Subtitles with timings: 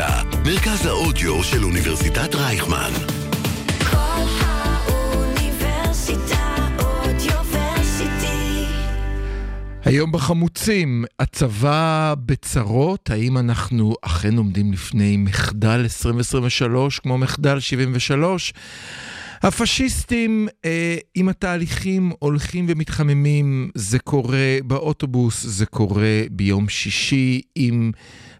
[0.00, 2.90] האוניברסיטה, מרכז האודיו של אוניברסיטת רייכמן.
[3.90, 5.56] כל האוניברסיטה
[6.78, 8.64] אודיוורסיטי.
[9.84, 18.52] היום בחמוצים, הצבא בצרות, האם אנחנו אכן עומדים לפני מחדל 2023 כמו מחדל 73?
[19.42, 27.92] הפשיסטים אה, עם התהליכים הולכים ומתחממים, זה קורה באוטובוס, זה קורה ביום שישי עם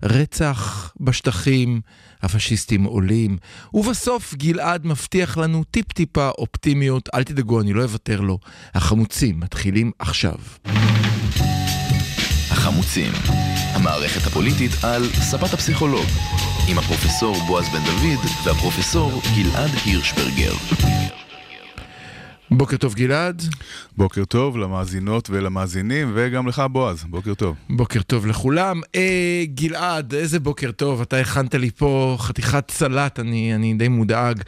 [0.02, 1.80] רצח בשטחים,
[2.22, 3.36] הפשיסטים עולים,
[3.74, 8.38] ובסוף גלעד מבטיח לנו טיפ-טיפה אופטימיות, אל תדאגו, אני לא אוותר לו.
[8.74, 10.36] החמוצים מתחילים עכשיו.
[12.58, 13.12] החמוצים,
[13.74, 16.06] המערכת הפוליטית על ספת הפסיכולוג,
[16.68, 20.52] עם הפרופסור בועז בן דוד והפרופסור גלעד הירשברגר.
[22.50, 23.42] בוקר טוב גלעד,
[23.96, 27.56] בוקר טוב למאזינות ולמאזינים, וגם לך בועז, בוקר טוב.
[27.70, 28.80] בוקר טוב לכולם.
[28.94, 34.42] אה, גלעד, איזה בוקר טוב, אתה הכנת לי פה חתיכת סלט, אני, אני די מודאג,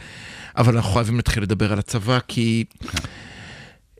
[0.56, 2.64] אבל אנחנו חייבים להתחיל לדבר על הצבא, כי...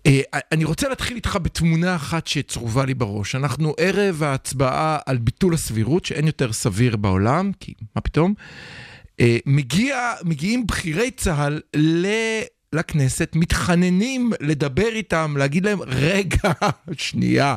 [0.06, 0.20] אה,
[0.52, 3.34] אני רוצה להתחיל איתך בתמונה אחת שצרובה לי בראש.
[3.34, 8.34] אנחנו ערב ההצבעה על ביטול הסבירות, שאין יותר סביר בעולם, כי מה פתאום?
[9.20, 12.06] אה, מגיע, מגיעים בכירי צה"ל ל...
[12.72, 16.52] לכנסת, מתחננים לדבר איתם, להגיד להם, רגע,
[16.96, 17.54] שנייה,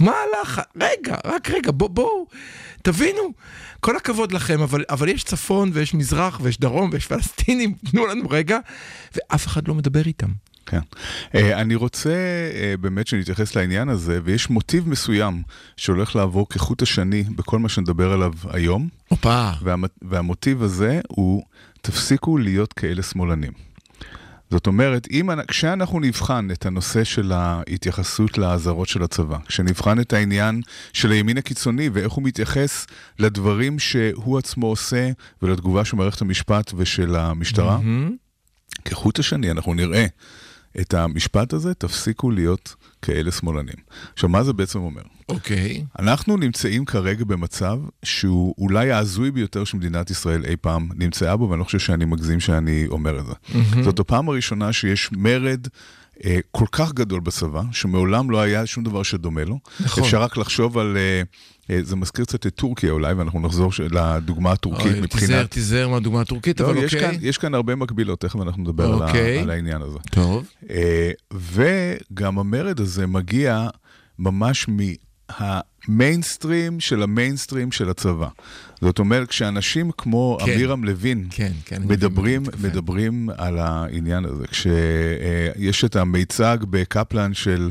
[0.00, 0.60] מה הלך?
[0.76, 2.26] רגע, רק רגע, בואו, בואו,
[2.82, 3.32] תבינו,
[3.80, 8.30] כל הכבוד לכם, אבל, אבל יש צפון ויש מזרח ויש דרום ויש פלסטינים, תנו לנו
[8.30, 8.58] רגע,
[9.14, 10.30] ואף אחד לא מדבר איתם.
[10.70, 10.80] כן.
[11.34, 12.10] אה, אני רוצה
[12.54, 15.42] אה, באמת שנתייחס לעניין הזה, ויש מוטיב מסוים
[15.76, 19.50] שהולך לעבור כחוט השני בכל מה שנדבר עליו היום, הופה.
[19.62, 21.42] והמ- והמוטיב הזה הוא,
[21.82, 23.52] תפסיקו להיות כאלה שמאלנים.
[24.50, 30.12] זאת אומרת, אם, אנ- כשאנחנו נבחן את הנושא של ההתייחסות לאזהרות של הצבא, כשנבחן את
[30.12, 30.60] העניין
[30.92, 32.86] של הימין הקיצוני ואיך הוא מתייחס
[33.18, 35.10] לדברים שהוא עצמו עושה
[35.42, 38.16] ולתגובה של מערכת המשפט ושל המשטרה, מהמם.
[38.84, 40.06] כחוט השני אנחנו נראה
[40.80, 43.76] את המשפט הזה, תפסיקו להיות כאלה שמאלנים.
[44.12, 45.02] עכשיו, מה זה בעצם אומר?
[45.28, 45.84] אוקיי.
[45.98, 51.58] אנחנו נמצאים כרגע במצב שהוא אולי ההזוי ביותר שמדינת ישראל אי פעם נמצאה בו, ואני
[51.58, 53.34] לא חושב שאני מגזים שאני אומר את זה.
[53.84, 55.66] זאת הפעם הראשונה שיש מרד
[56.50, 59.58] כל כך גדול בצבא, שמעולם לא היה שום דבר שדומה לו.
[59.80, 60.02] נכון.
[60.02, 60.96] אפשר רק לחשוב על...
[60.96, 61.22] אה,
[61.70, 65.50] אה, זה מזכיר קצת את טורקיה אולי, ואנחנו נחזור לדוגמה הטורקית אוי, תיזהר, מבחינת...
[65.50, 67.10] תיזהר מהדוגמה הטורקית, לא, אבל יש, אוקיי.
[67.10, 69.38] כאן, יש כאן הרבה מקבילות, תכף אנחנו נדבר על, אוקיי.
[69.38, 69.98] ה, על העניין הזה.
[70.10, 70.46] טוב.
[70.70, 73.68] אה, וגם המרד הזה מגיע
[74.18, 74.66] ממש
[75.88, 78.28] מהמיינסטרים של המיינסטרים של הצבא.
[78.80, 80.52] זאת אומרת, כשאנשים כמו כן.
[80.52, 81.76] עמירם לוין כן, כן.
[81.76, 82.42] אני מבין מדברים.
[82.62, 87.70] מדברים על העניין הזה, כשיש את המיצג בקפלן של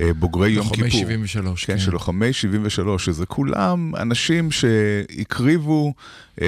[0.00, 0.84] אה, בוגרי יום כיפור.
[0.84, 5.94] לוחמי 73, כן, של לוחמי 73, שזה כולם אנשים שהקריבו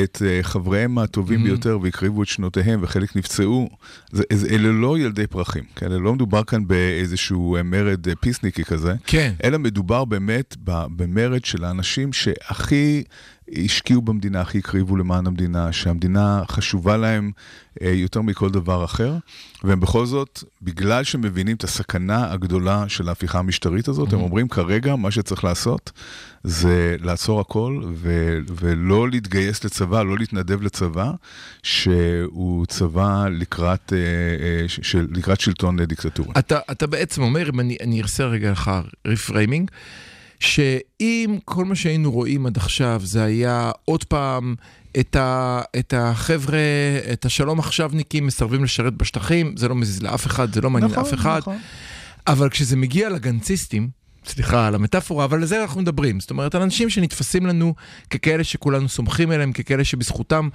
[0.02, 1.44] את אה, חבריהם הטובים Mhm.
[1.44, 3.68] ביותר והקריבו את שנותיהם וחלק נפצעו.
[4.12, 5.92] זה, זה, אלה לא ילדי פרחים, כן?
[5.92, 9.32] לא מדובר כאן באיזשהו אה, מרד אה, פיסניקי כזה, כן.
[9.44, 13.04] אלא מדובר באמת ב- במרד של האנשים שהכי
[13.48, 17.30] השקיעו במדינה, הכי הקריבו למען המדינה, שהמדינה חשובה להם
[17.82, 19.16] אה, יותר מכל דבר אחר,
[19.64, 24.48] והם בכל זאת, בגלל שהם מבינים את הסכנה הגדולה של ההפיכה המשטרית הזאת, הם אומרים
[24.48, 25.92] כרגע מה שצריך לעשות
[26.44, 31.10] זה לעצור הכל ו- ולא להתגייס לצבא, לא להתנדב לצבא,
[31.62, 36.30] שהוא צבא לקראת, אה, אה, של, לקראת שלטון דיקטטורי.
[36.38, 38.70] אתה, אתה בעצם אומר, אם אני, אני אעשה רגע לך
[39.06, 39.70] reframing,
[40.40, 44.54] שאם כל מה שהיינו רואים עד עכשיו זה היה עוד פעם
[45.00, 46.58] את, ה, את החבר'ה,
[47.12, 51.04] את השלום עכשווניקים מסרבים לשרת בשטחים, זה לא מזיז לאף אחד, זה לא מעניין נכון,
[51.04, 51.58] אף אחד, נכון.
[52.26, 53.88] אבל כשזה מגיע לגנציסטים,
[54.26, 56.20] סליחה על המטאפורה, אבל על זה אנחנו מדברים.
[56.20, 57.74] זאת אומרת, על אנשים שנתפסים לנו
[58.10, 60.48] ככאלה שכולנו סומכים עליהם, ככאלה שבזכותם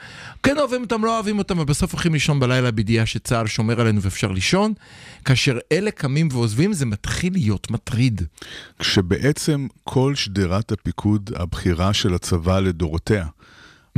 [0.43, 4.31] כן אוהבים אותם, לא אוהבים אותם, ובסוף הולכים לישון בלילה בידיעה שצה"ל שומר עלינו ואפשר
[4.31, 4.73] לישון.
[5.25, 8.21] כאשר אלה קמים ועוזבים, זה מתחיל להיות מטריד.
[8.79, 13.25] כשבעצם כל שדרת הפיקוד הבכירה של הצבא לדורותיה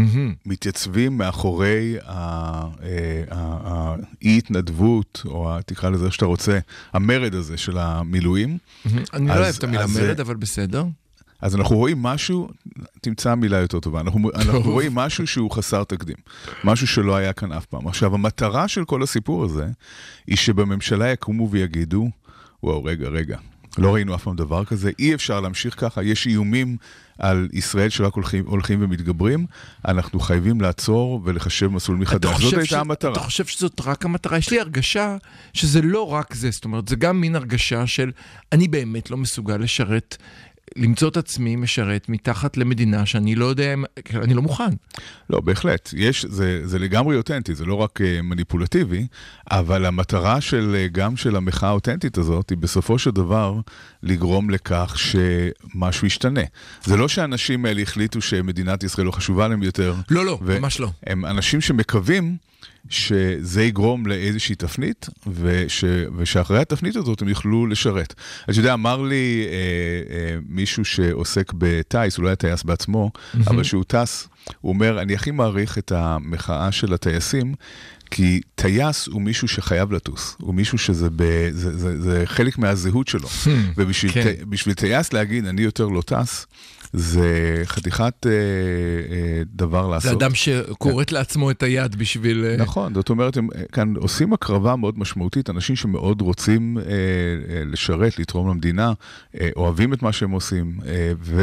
[0.06, 0.33] מהמם.
[0.45, 2.63] מתייצבים מאחורי אה,
[4.21, 6.59] האי-התנדבות, או תקרא לזה איך שאתה רוצה,
[6.94, 9.03] המרד הזה של המילואים, מהמם.
[9.13, 10.86] אני לא אז- אוהב את המילה אז, מרד, אה, אבל בסדר.
[11.42, 12.50] אז אנחנו רואים משהו,
[13.01, 14.59] תמצא מילה יותר טובה, אנחנו, אנחנו.
[14.71, 16.15] רואים משהו שהוא חסר תקדים,
[16.63, 17.88] משהו שלא היה כאן אף פעם.
[17.88, 19.68] עכשיו, המטרה של כל הסיפור הזה,
[20.27, 22.09] היא שבממשלה יקומו ויגידו,
[22.63, 23.38] וואו, רגע, רגע,
[23.77, 26.77] לא ראינו אף פעם דבר כזה, אי אפשר להמשיך ככה, יש איומים
[27.19, 29.45] על ישראל שרק הולכים, הולכים ומתגברים,
[29.88, 32.41] אנחנו חייבים לעצור ולחשב מסלול מחדש.
[32.41, 33.12] זאת הייתה המטרה.
[33.12, 34.38] אתה חושב שזאת רק המטרה?
[34.38, 35.18] יש לי הרגשה
[35.53, 38.12] שזה לא רק זה, זאת אומרת, זה גם מין הרגשה של
[38.51, 40.17] אני באמת לא מסוגל לשרת
[40.75, 43.73] למצוא את עצמי משרת מתחת למדינה שאני לא יודע,
[44.15, 44.69] אני לא מוכן.
[45.29, 45.89] לא, בהחלט.
[45.97, 49.07] יש, זה, זה לגמרי אותנטי, זה לא רק אה, מניפולטיבי,
[49.51, 53.59] אבל המטרה של, אה, גם של המחאה האותנטית הזאת, היא בסופו של דבר
[54.03, 56.41] לגרום לכך שמשהו ישתנה.
[56.83, 59.95] זה לא שהאנשים האלה החליטו שמדינת ישראל לא חשובה להם יותר.
[60.09, 60.89] לא, לא, ו- ממש לא.
[61.07, 62.38] הם אנשים שמקווים
[62.90, 65.84] שזה יגרום לאיזושהי תפנית, וש,
[66.18, 68.13] ושאחרי התפנית הזאת הם יוכלו לשרת.
[68.44, 69.54] אתה יודע, אמר לי אה,
[70.16, 73.12] אה, מישהו שעוסק בטיס, הוא לא היה טייס בעצמו,
[73.48, 74.28] אבל שהוא טס,
[74.62, 77.54] הוא אומר, אני הכי מעריך את המחאה של הטייסים.
[78.13, 83.08] כי טייס הוא מישהו שחייב לטוס, הוא מישהו שזה ב, זה, זה, זה חלק מהזהות
[83.08, 83.28] שלו.
[83.78, 84.74] ובשביל כן.
[84.74, 86.48] טייס להגיד, אני יותר לא טס,
[86.93, 90.09] זה חתיכת אה, אה, דבר לעשות.
[90.09, 92.45] זה אדם שכורת לעצמו את היד בשביל...
[92.45, 96.83] אה, נכון, זאת אומרת, הם אה, כאן עושים הקרבה מאוד משמעותית, אנשים שמאוד רוצים אה,
[96.83, 98.93] אה, לשרת, לתרום למדינה,
[99.39, 101.41] אה, אוהבים את מה שהם עושים, אה, ו,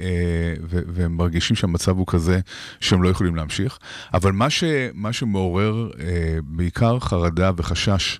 [0.00, 2.40] אה, ו, והם מרגישים שהמצב הוא כזה
[2.80, 3.78] שהם לא יכולים להמשיך.
[4.14, 4.64] אבל מה, ש,
[4.94, 8.18] מה שמעורר אה, בעיקר חרדה וחשש,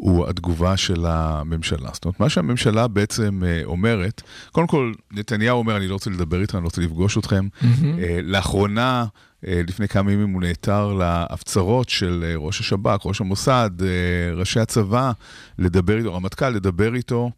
[0.00, 1.90] הוא התגובה של הממשלה.
[1.92, 6.40] זאת אומרת, מה שהממשלה בעצם אה, אומרת, קודם כל, נתניהו אומר, אני לא רוצה לדבר
[6.40, 7.48] איתכם, אני לא רוצה לפגוש אתכם.
[7.98, 9.04] אה, לאחרונה,
[9.46, 13.70] אה, לפני כמה ימים הוא נעתר להפצרות של ראש השב"כ, ראש המוסד,
[14.36, 15.12] ראשי הצבא,
[15.58, 17.30] לדבר איתו, רמטכ"ל, לדבר איתו,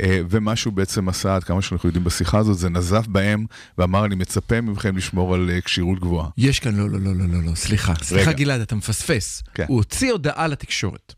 [0.00, 3.46] ומה שהוא בעצם עשה, עד כמה שאנחנו יודעים בשיחה הזאת, זה נזף בהם
[3.78, 6.28] ואמר, אני מצפה מכם לשמור על כשירות גבוהה.
[6.38, 7.94] יש כאן, לא, לא, לא, לא, לא, לא, סליחה.
[8.02, 9.42] סליחה, גלעד, אתה מפספס.
[9.54, 9.64] כן.
[9.68, 11.14] הוא הוציא הודעה לתקשורת,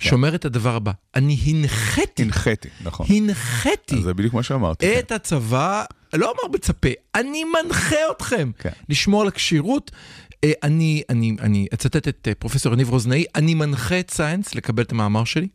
[0.00, 3.06] שאומר את הדבר הבא, אני הנחיתי, הנחיתי, נכון.
[3.10, 4.86] הנחיתי זה בדיוק מה שאמרתי.
[4.86, 4.98] כן.
[4.98, 8.70] את הצבא, לא אמר מצפה, אני מנחה אתכם כן.
[8.88, 9.90] לשמור על הכשירות.
[10.44, 14.82] אה, אני, אני, אני אצטט את אה, פרופסור יניב רוזנאי, אני מנחה את סייאנס לקבל
[14.82, 15.48] את המאמר שלי.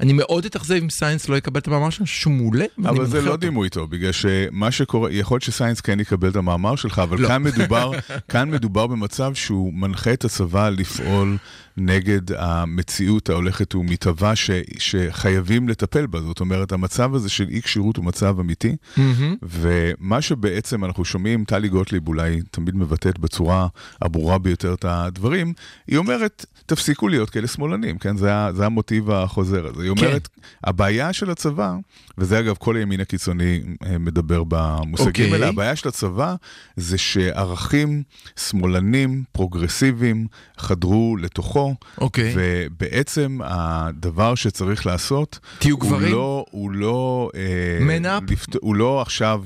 [0.00, 3.36] אני מאוד אתאכזב אם סייאנס לא יקבל את המאמר שלנו, שהוא מעולה, אבל זה לא.
[3.36, 7.28] דימוי טוב, בגלל שמה שקורה, יכול להיות שסיינס כן יקבל את המאמר שלך, אבל לא.
[7.28, 7.90] כאן מדובר,
[8.28, 11.36] כאן מדובר במצב שהוא מנחה את הצבא לפעול
[11.80, 16.20] נגד המציאות ההולכת ומתהווה ש, שחייבים לטפל בה.
[16.20, 19.36] זאת אומרת, המצב הזה של אי כשירות הוא מצב אמיתי, מהמם.
[19.42, 23.66] ומה שבעצם אנחנו שומעים, טלי גוטליב אולי תמיד מבטאת בצורה
[24.02, 25.52] הברורה ביותר את הדברים,
[25.86, 28.16] היא אומרת, תפסיקו להיות כאלה שמאלנים, כן?
[28.16, 29.82] זה, זה המוטיב החוזר הזה.
[29.82, 30.28] היא אומרת,
[30.64, 31.76] הבעיה של הצבא,
[32.18, 35.32] וזה אגב כל הימין הקיצוני אה, מדבר במושגים אוקיי.
[35.32, 36.34] האלה, הבעיה של הצבא
[36.76, 38.02] זה שערכים
[38.36, 40.26] שמאלנים, פרוגרסיביים,
[40.58, 41.67] חדרו לתוכו,
[42.00, 42.34] אוקיי.
[42.36, 46.12] ובעצם הדבר שצריך לעשות, תהיו גברים.
[46.12, 48.32] לא, הוא לא, אה, Man up.
[48.32, 48.54] לפת...
[48.60, 49.44] הוא לא עכשיו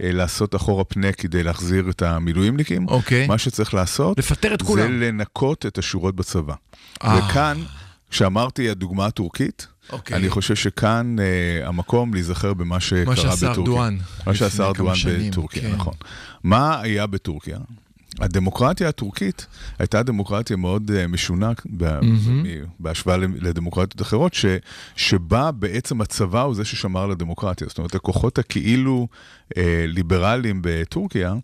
[0.00, 2.88] אה, לעשות אחורה פנה כדי להחזיר את המילואימניקים.
[2.88, 3.26] אוקיי.
[3.26, 5.00] מה שצריך לעשות, לפטר את זה כולם.
[5.00, 6.54] לנקות את השורות בצבא.
[7.04, 7.18] אה.
[7.18, 7.62] וכאן,
[8.10, 10.16] כשאמרתי הדוגמה הטורקית, אוקיי.
[10.16, 13.30] אני חושב שכאן אה, המקום להיזכר במה שקרה מה בטורקיה.
[13.30, 13.98] שעשה ארדואן.
[14.26, 14.94] מה שעשה ארדואן
[15.28, 15.72] בטורקיה, כן.
[15.72, 15.94] נכון.
[16.44, 17.58] מה היה בטורקיה?
[18.20, 19.46] הדמוקרטיה הטורקית
[19.78, 22.44] הייתה דמוקרטיה מאוד אה, משונה מ-
[22.80, 24.46] בהשוואה לדמוקרטיות אחרות, ש,
[24.96, 27.66] שבה בעצם הצבא הוא זה ששמר על הדמוקרטיה.
[27.68, 29.08] זאת אומרת, הכוחות הכאילו
[29.56, 31.34] אה, ליברליים בטורקיה,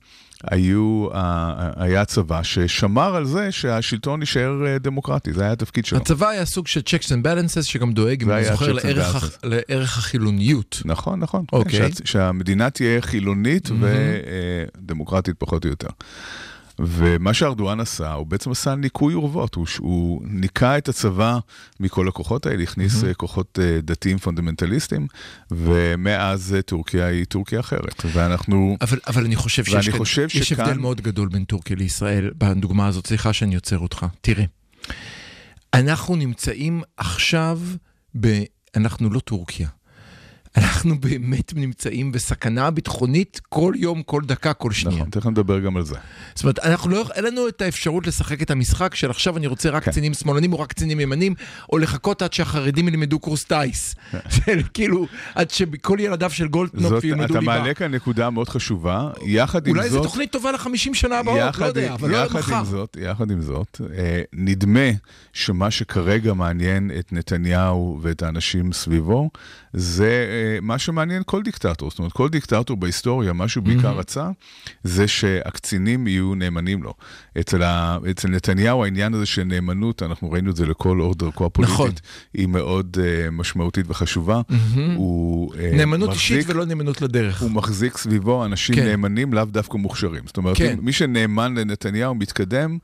[0.51, 5.99] היו, אה, היה הצבא ששמר על זה שהשלטון יישאר אה, דמוקרטי, זה היה התפקיד שלו.
[5.99, 9.39] הצבא היה סוג של checks and balances שגם דואג, אם אני זוכר, לערך ה- balances.
[9.43, 10.83] לערך החילוניות.
[10.85, 11.45] נכון, נכון.
[11.53, 11.81] אוקיי.
[11.81, 15.89] כן, שה, שהמדינה תהיה חילונית ודמוקרטית פחות או יותר.
[16.87, 21.39] ומה שארדואן עשה, הוא בעצם עשה ניקוי אורוות, הוא, הוא ניקה את הצבא
[21.81, 23.15] מכל הכוחות האלה, הכניס mm-hmm.
[23.15, 25.07] כוחות אה, דתיים פונדמנטליסטים,
[25.51, 28.03] ומאז אה, טורקיה היא טורקיה אחרת.
[28.13, 28.77] ואנחנו...
[28.81, 32.31] אבל, אבל אני חושב שיש כאן, חושב יש שכאן- הבדל מאוד גדול בין טורקיה לישראל
[32.39, 33.07] בדוגמה הזאת.
[33.07, 34.07] סליחה שאני עוצר אותך.
[34.21, 34.45] תראה,
[35.75, 37.61] אנחנו נמצאים עכשיו
[38.21, 38.43] ב...
[38.77, 39.69] אנחנו לא טורקיה.
[40.57, 44.97] אנחנו באמת נמצאים בסכנה ביטחונית כל יום, כל דקה, כל שנייה.
[44.97, 45.95] נכון, תכף נדבר גם על זה.
[46.35, 49.71] זאת אומרת, אנחנו לא, אין לנו את האפשרות לשחק את המשחק של עכשיו אני רוצה
[49.71, 49.91] רק כן.
[49.91, 51.35] קצינים שמאלנים או רק קצינים ימנים,
[51.73, 53.95] או לחכות עד שהחרדים ילמדו קורס טיס.
[54.13, 57.59] זה כאילו, עד שכל ילדיו של גולדקנופ זאת, ילמדו אתה ליבה.
[57.59, 60.03] מעלה כאן נקודה מאוד חשובה, יחד עם אולי זו זאת...
[60.03, 62.59] תוכנית טובה לחמישים שנה הבאות, לא יחד, יודע, אבל לא יחד מחר.
[62.59, 64.91] עם זאת, יחד עם זאת, אה, נדמה
[65.33, 69.31] שמה שכרגע מעניין את נתניהו ואת האנשים סביבו,
[69.73, 71.91] זה אה, מה שמעניין כל דיקטטור.
[71.91, 74.29] זאת אומרת, כל דיקטטור בהיסטוריה, מה שהוא בעיקר רצה,
[74.85, 76.95] זה שהקצינים יהיו נאמנים לו.
[77.41, 81.47] אצל, ה, אצל נתניהו העניין הזה של נאמנות, אנחנו ראינו את זה לכל אורך דרכו
[81.47, 81.91] הפוליטית, נכון.
[82.35, 84.41] היא מאוד אה, משמעותית וחשובה.
[84.97, 87.43] הוא אה, נאמנות מחזיק- אישית ולא נאמנות לדרך.
[87.43, 88.85] הוא מחזיק סביבו אנשים כן.
[88.87, 90.23] נאמנים, לאו דווקא מוכשרים.
[90.27, 90.77] זאת אומרת, כן.
[90.83, 92.79] מי שנאמן לנתניהו מתקדם,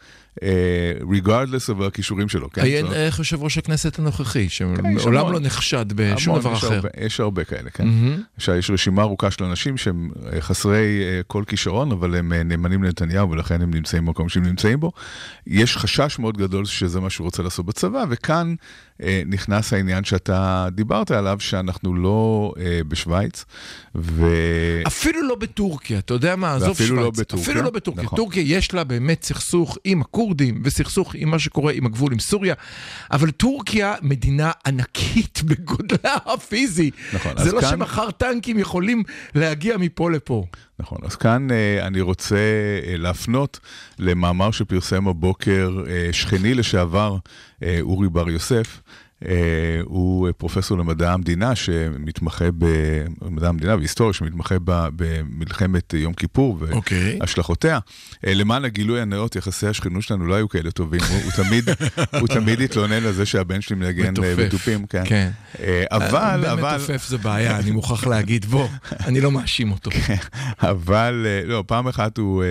[1.10, 2.50] regardless of הכישורים שלו.
[2.50, 2.62] כן?
[2.62, 5.32] עיין איך יושב ראש הכנסת הנוכחי, יש שמעולם.
[5.32, 6.80] לא נחשד בשום דבר אחר.
[7.00, 7.88] יש הרבה, כאלה, כן?
[8.58, 12.82] יש רשימה ארוכה של אנשים שהם אה, חסרי אה, כל כישרון, אבל הם אה, נאמנים
[12.82, 14.92] לנתניהו ולכן הם נמצאים במקום שהם נמצאים בו.
[15.46, 18.54] יש חשש מאוד גדול שזה מה שהוא רוצה לעשות בצבא, וכאן
[19.02, 23.44] אה, נכנס העניין שאתה דיברת עליו, שאנחנו לא אה, בשוויץ,
[23.94, 24.26] ו...
[24.86, 27.04] אפילו לא בטורקיה, אתה יודע מה, עזוב ואפילו שווייץ.
[27.04, 28.04] לא בטורקיה, אפילו לא בטורקיה.
[28.04, 28.16] נכון.
[28.16, 32.54] טורקיה יש לה באמת סכסוך עם הכורדים וסכסוך עם מה שקורה עם הגבול עם סוריה,
[33.10, 36.90] אבל טורקיה מדינה ענקית בגודלה הפיזי.
[37.12, 39.02] נכון, זה לא כאן- שמחר טנקים יכולים
[39.34, 40.44] להגיע מפה לפה.
[40.78, 43.60] נכון, אז כאן אה, אני רוצה אה, להפנות
[43.98, 47.16] למאמר שפרסם הבוקר אה, שכני לשעבר,
[47.80, 48.80] אורי בר יוסף.
[49.24, 57.18] אה, הוא פרופסור למדע המדינה שמתמחה במדע המדינה והיסטוריה, שמתמחה במלחמת יום כיפור אוקיי.
[57.20, 57.78] והשלכותיה.
[58.26, 61.00] אה, למען הגילוי הנאות, יחסי השכנות שלנו לא היו כאלה טובים.
[61.08, 61.68] הוא, הוא, תמיד,
[62.20, 64.36] הוא תמיד התלונן על זה שהבן שלי מנגן אה, מתופף.
[64.38, 64.86] בתופים.
[64.86, 65.02] כן.
[65.04, 65.30] כן.
[65.90, 66.76] אבל, אבל...
[66.76, 68.68] מתופף זה בעיה, אני מוכרח להגיד, בוא,
[69.06, 69.90] אני לא מאשים אותו.
[70.70, 72.44] אבל, אה, לא, פעם אחת הוא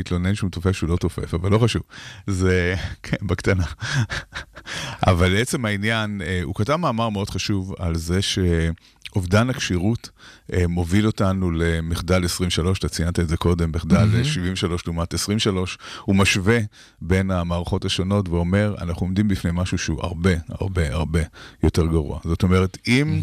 [0.00, 1.82] התלונן שהוא תופף שהוא לא תופף, אבל לא חשוב.
[2.26, 3.64] זה, כן, בקטנה.
[5.10, 10.10] אבל לעצם העניין, אה, הוא כתב מאמר מאוד חשוב על זה שאובדן הכשירות
[10.52, 14.24] אה, מוביל אותנו למחדל 23, אתה ציינת את זה קודם, מחדל מהמם.
[14.24, 15.78] 73 לעומת 23.
[16.04, 16.58] הוא משווה
[17.00, 21.20] בין המערכות השונות ואומר, אנחנו עומדים בפני משהו שהוא הרבה, הרבה, הרבה
[21.62, 22.20] יותר גרוע.
[22.24, 23.20] זאת אומרת, אם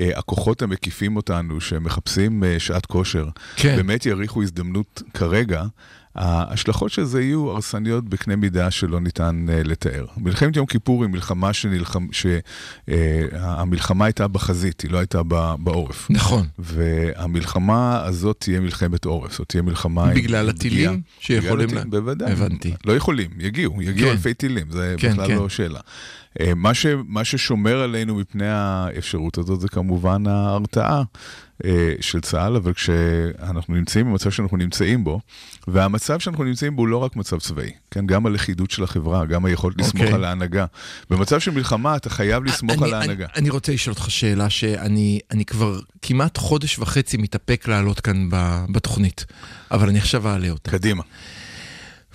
[0.00, 3.76] אה, הכוחות המקיפים אותנו, שמחפשים שעת כושר, כן.
[3.76, 5.62] באמת יריחו הזדמנות כרגע,
[6.14, 10.04] ההשלכות של זה יהיו הרסניות בקנה מידה שלא ניתן uh, לתאר.
[10.16, 16.06] מלחמת יום כיפור היא מלחמה שנלחם, שהמלחמה הייתה בחזית, היא לא הייתה ב- בעורף.
[16.10, 16.46] נכון.
[16.58, 20.06] והמלחמה הזאת תהיה מלחמת עורף, זאת תהיה מלחמה...
[20.14, 20.94] בגלל הטילים פגיעה.
[21.20, 22.32] שיכולים בגלל לה- הטילים, בוודאי.
[22.32, 22.74] הבנתי.
[22.86, 24.14] לא יכולים, יגיעו, יגיעו כן.
[24.16, 25.36] אלפי טילים, זה כן, בכלל כן.
[25.36, 25.80] לא שאלה.
[26.40, 31.02] אה, מה, ש, מה ששומר עלינו מפני האפשרות הזאת זה כמובן ההרתעה אה,
[32.00, 35.20] של צה"ל, אבל כשאנחנו נמצאים במצב שאנחנו נמצאים בו,
[35.68, 38.06] והמצב שאנחנו נמצאים בו הוא לא רק מצב צבאי, כן?
[38.06, 40.14] גם הלכידות של החברה, גם היכולת לסמוך אוקיי.
[40.14, 40.66] על ההנהגה.
[41.10, 43.24] במצב של מלחמה אתה חייב לסמוך אני- על ההנהגה.
[43.24, 48.28] אני, אני רוצה לשאול אותך שאלה שאני אני כבר כמעט חודש וחצי מתאפק לעלות כאן
[48.72, 49.24] בתוכנית,
[49.70, 50.70] אבל אני עכשיו אעלה אותה.
[50.70, 51.02] קדימה.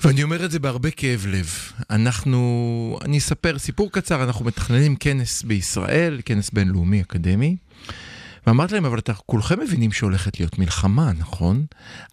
[0.03, 1.49] ואני אומר את זה בהרבה כאב לב.
[1.89, 7.55] אנחנו, אני אספר סיפור קצר, אנחנו מתכננים כנס בישראל, כנס בינלאומי אקדמי,
[8.47, 11.65] ואמרתי להם, אבל אתם כולכם מבינים שהולכת להיות מלחמה, נכון?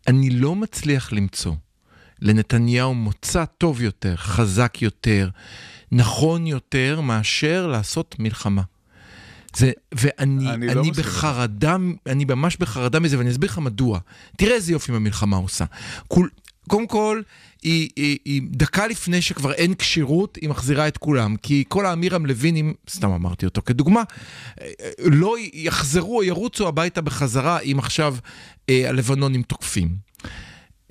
[0.06, 1.54] אני לא מצליח למצוא
[2.22, 5.28] לנתניהו מוצא טוב יותר, חזק יותר,
[5.92, 8.62] נכון יותר, מאשר לעשות מלחמה.
[9.56, 11.76] זה, ואני אני אני, לא אני מסכים בחרדה,
[12.06, 13.98] אני ממש בחרדה מזה, ואני אסביר לך מדוע.
[14.36, 15.64] תראה איזה יופי המלחמה עושה.
[16.08, 16.30] כול,
[16.68, 17.22] קודם כל,
[17.62, 21.36] היא, היא, היא דקה לפני שכבר אין כשירות, היא מחזירה את כולם.
[21.42, 24.02] כי כל האמירם לוינים, סתם אמרתי אותו כדוגמה,
[24.98, 28.16] לא יחזרו או ירוצו הביתה בחזרה אם עכשיו
[28.68, 29.88] אה, הלבנונים תוקפים.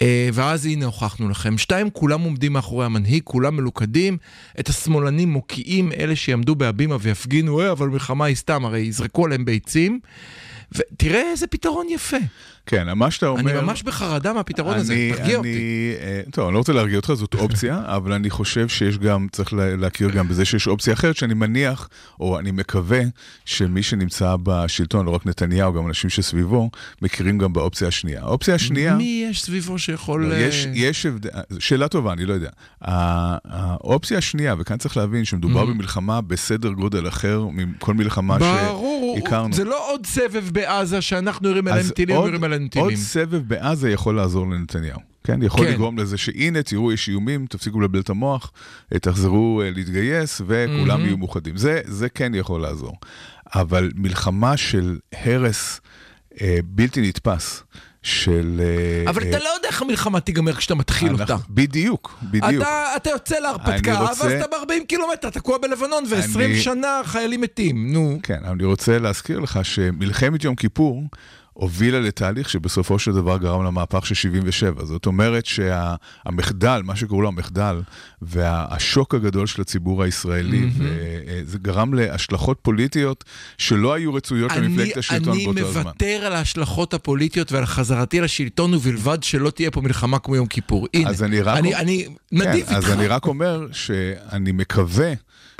[0.01, 1.57] אה, ואז הנה הוכחנו לכם.
[1.57, 4.17] שתיים, כולם עומדים מאחורי המנהיג, כולם מלוכדים,
[4.59, 9.45] את השמאלנים מוקיעים, אלה שיעמדו בהבימה ויפגינו, אה, אבל מלחמה היא סתם, הרי יזרקו עליהם
[9.45, 9.99] ביצים.
[10.71, 12.17] ותראה איזה פתרון יפה.
[12.65, 13.51] כן, מה שאתה אומר...
[13.51, 15.93] אני ממש בחרדה מהפתרון הזה, אני, תרגיע אני, אותי.
[16.01, 19.53] אה, טוב, אני לא רוצה להרגיע אותך, זאת אופציה, אבל אני חושב שיש גם, צריך
[19.53, 21.89] לה- להכיר גם בזה שיש אופציה אחרת, שאני מניח,
[22.19, 23.01] או אני מקווה,
[23.45, 26.69] שמי שנמצא בשלטון, לא רק נתניהו, גם אנשים שסביבו,
[27.01, 28.21] מכירים גם באופציה השנייה.
[28.21, 28.95] האופציה השנייה...
[28.95, 30.25] מי יש סביבו שיכול...
[30.25, 31.29] לא, אה, יש, יש הבדל,
[31.59, 32.49] שאלה טובה, אני לא יודע.
[32.81, 39.53] האופציה השנייה, וכאן צריך להבין שמדובר במלחמה בסדר גודל אחר מכל מלחמה ברור, שהכרנו.
[39.53, 42.95] זה לא עוד סבב בעזה שאנחנו יורים עליהם טילים עוד- ויורים עליהם עוד.
[42.95, 44.99] סבב בעזה יכול לעזור לנתניהו.
[45.23, 45.71] כן, יכול כן.
[45.73, 48.51] לגרום לזה שהנה, תראו, יש איומים, תפסיקו לבלבל את המוח,
[48.93, 51.05] אה, תחזרו אה, להתגייס, וכולם מהמם.
[51.05, 51.57] יהיו מאוחדים.
[51.57, 52.93] זה, זה כן יכול לעזור.
[53.55, 55.81] אבל מלחמה של הרס
[56.41, 57.63] אה, בלתי נתפס,
[58.03, 58.61] של...
[59.05, 61.37] אה, אבל אה, אתה לא יודע איך המלחמה תיגמר כשאתה מתחיל אנחנו- אותה.
[61.49, 62.63] בדיוק, בדיוק.
[62.63, 67.93] אתה, אתה יוצא להרפתקה, ואז אתה ב-40 קילומטר, תקוע בלבנון, ו-20 אני- שנה חיילים מתים,
[67.93, 68.19] נו.
[68.23, 71.03] כן, אני רוצה להזכיר לך שמלחמת יום כיפור
[71.53, 74.85] הובילה לתהליך שבסופו של דבר גרם למהפך של 77.
[74.85, 77.81] זאת אומרת שהמחדל, מה שקראו לו המחדל,
[78.21, 80.69] והשוק הגדול של הציבור הישראלי,
[81.45, 83.23] זה גרם להשלכות פוליטיות
[83.57, 85.81] שלא היו רצויות למפלגת השלטון אני באותו הזמן.
[85.83, 90.87] מוותר על ההשלכות הפוליטיות ועל חזרתי לשלטון, ובלבד שלא תהיה פה מלחמה כמו יום כיפור.
[90.93, 92.71] הנה, אז אני רק- אני, אני נדיב כן, איתך.
[92.71, 95.13] אז אני רק אומר שאני מקווה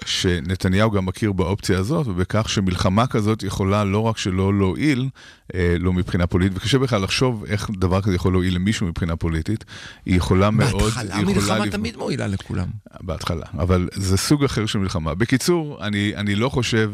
[0.06, 5.10] שנתניהו גם מכיר באופציה הזאת, ובכך שמלחמה כזאת יכולה לא רק שלא להועיל,
[5.56, 9.66] אה, לא מבחינה פוליטית, וקשה בכלל לחשוב איך דבר כזה יכול להועיל למישהו מבחינה פוליטית,
[10.06, 12.68] היא יכולה מאוד, בהתחלה היא יכולה מלחמה לפגוע- תמיד מועילה לכולם.
[13.02, 15.14] בהתחלה, אבל זה סוג אחר של מלחמה.
[15.16, 16.92] בקיצור, אני, אני לא חושב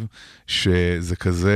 [0.48, 1.52] שזה כזה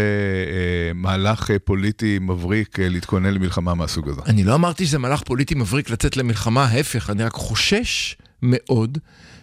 [0.47, 4.21] אה, מהלך אה, פוליטי מבריק אה, להתכונן למלחמה מהסוג הזה.
[4.25, 8.97] אני לא אמרתי שזה מהלך פוליטי מבריק לצאת למלחמה, ההפך, אני רק חושש מאוד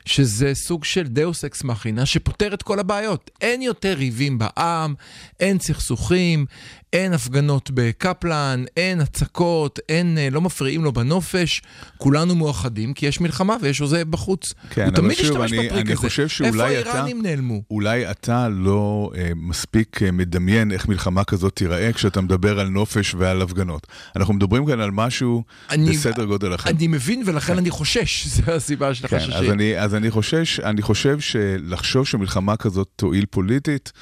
[0.04, 3.30] שזה סוג של דאוס אקס מכינה שפותר את כל הבעיות.
[3.40, 4.94] אין יותר ריבים בעם,
[5.40, 6.46] אין סכסוכים,
[6.92, 11.62] אין הפגנות בקפלן, אין הצקות, אין, אה, לא מפריעים לו בנופש,
[11.98, 14.54] כולנו מאוחדים כי יש מלחמה ויש אויב בחוץ.
[14.70, 15.96] כן, הוא תמיד שוב, השתמש בטריק אני הזה.
[15.96, 17.62] חושב שאולי איפה אתה- האיראנים נעלמו?
[17.70, 23.14] אולי אתה לא אה, מספיק אה, מדמיין איך מלחמה כזאת תיראה כשאתה מדבר על נופש
[23.18, 23.86] ועל הפגנות.
[24.16, 26.70] אנחנו מדברים כאן על משהו אני- בסדר גודל אחר.
[26.70, 29.34] אני מבין ולכן אני חושש, זו הסיבה של כן, החששים.
[29.34, 33.92] אז אני, אז אני חושש, אני חושב שלחשוב שמלחמה כזאת תועיל פוליטית,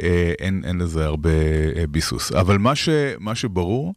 [0.00, 1.30] אה, אין, אין לזה הרבה
[1.76, 2.32] אה, ביסוס.
[2.32, 2.88] אבל מה, ש,
[3.18, 3.94] מה שברור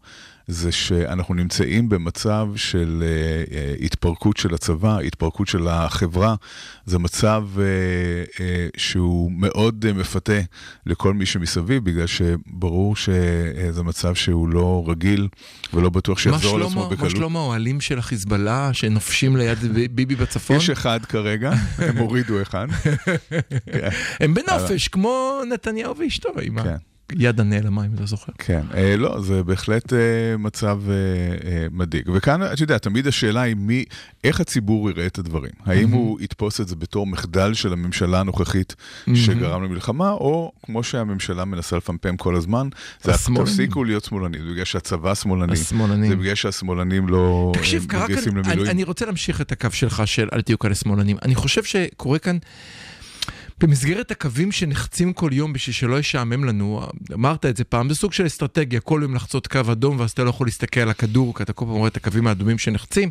[0.51, 6.35] זה שאנחנו נמצאים במצב של אה, התפרקות של הצבא, התפרקות של החברה.
[6.85, 7.63] זה מצב אה,
[8.39, 10.39] אה, שהוא מאוד אה, מפתה
[10.85, 15.27] לכל מי שמסביב, בגלל שברור שזה מצב שהוא לא רגיל
[15.73, 17.11] ולא בטוח מה שיחזור על עצמו מה בקלות.
[17.11, 19.57] שלמה האוהלים של החיזבאללה שנופשים ליד
[19.91, 20.57] ביבי בצפון?
[20.57, 22.67] יש אחד כרגע, הם הורידו אחד.
[23.73, 23.89] כן,
[24.19, 26.90] הם בנופש, כמו נתניהו ואשתו, עם כן.
[27.19, 28.31] היד הנעלמה, אם אתה זוכר.
[28.37, 29.99] כן, אה, לא, זה בהחלט אה,
[30.39, 30.93] מצב אה,
[31.51, 32.09] אה, מדאיג.
[32.13, 33.85] וכאן, אתה יודע, תמיד השאלה היא מי,
[34.23, 35.51] איך הציבור יראה את הדברים.
[35.65, 38.75] האם הוא יתפוס את זה בתור מחדל של הממשלה הנוכחית
[39.13, 42.67] שגרם למלחמה, או כמו שהממשלה מנסה לפמפם כל הזמן,
[43.01, 43.11] זה.
[43.35, 45.53] תפסיקו להיות שמאלנים, זה בגלל שהצבא שמאלני.
[45.53, 46.09] השמאלנים.
[46.09, 48.71] זה בגלל שהשמאלנים לא תקשיב, מתגייסים אני, למילואים.
[48.71, 51.17] אני רוצה להמשיך את הקו שלך של אל תהיו כאלה שמאלנים.
[51.21, 52.37] אני חושב שקורה כאן,
[53.61, 58.13] במסגרת הקווים שנחצים כל יום בשביל שלא ישעמם לנו, אמרת את זה פעם, זה סוג
[58.13, 61.43] של אסטרטגיה, כל יום לחצות קו אדום ואז אתה לא יכול להסתכל על הכדור, כי
[61.43, 63.09] אתה כל פעם רואה את הקווים האדומים שנחצים.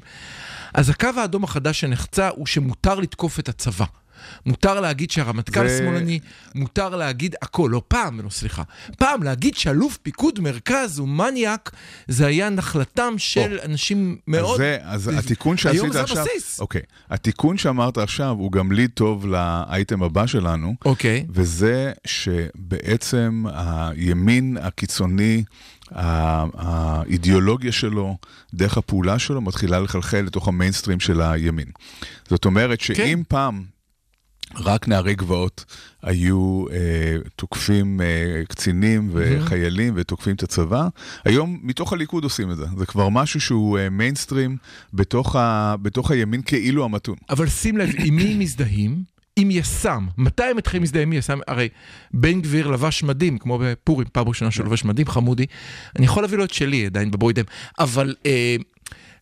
[0.74, 3.84] אז הקו האדום החדש שנחצה הוא שמותר לתקוף את הצבא.
[4.46, 6.18] מותר להגיד שהרמטכ"ל זה- שמאלני,
[6.54, 8.62] מותר להגיד הכל, לא פעם, לא סליחה.
[8.98, 11.70] פעם להגיד שאלוף פיקוד מרכז הוא מניאק,
[12.08, 14.50] זה היה נחלתם של אנשים מאוד...
[14.50, 16.60] אז, זה, אז התיקון שעשית היום זה עכשיו, הבסיס.
[16.60, 21.26] אוקיי, התיקון שאמרת עכשיו הוא גם ליד טוב לאייטם הבא שלנו, אוקיי.
[21.30, 25.44] וזה שבעצם הימין הקיצוני,
[25.90, 28.16] האידיאולוגיה שלו,
[28.54, 31.66] דרך הפעולה שלו, מתחילה לחלחל לתוך המיינסטרים של הימין.
[32.28, 33.20] זאת אומרת שאם כן.
[33.28, 33.79] פעם...
[34.56, 35.64] רק נערי גבעות
[36.02, 36.76] היו אה,
[37.36, 40.88] תוקפים אה, קצינים וחיילים ותוקפים את הצבא.
[41.24, 42.66] היום מתוך הליכוד עושים את זה.
[42.78, 44.56] זה כבר משהו שהוא אה, מיינסטרים
[44.94, 47.16] בתוך, ה, בתוך הימין כאילו המתון.
[47.30, 49.02] אבל שים לב, עם מי מזדהים?
[49.36, 50.06] עם יס"מ.
[50.18, 51.38] מתי הם מתחילים להזדהה עם יס"מ?
[51.46, 51.68] הרי
[52.14, 55.46] בן גביר לבש מדים, כמו בפורים, פעם ראשונה שהוא לובש מדים, חמודי.
[55.96, 57.44] אני יכול להביא לו את שלי עדיין בבוידם,
[57.78, 58.14] אבל...
[58.26, 58.56] אה,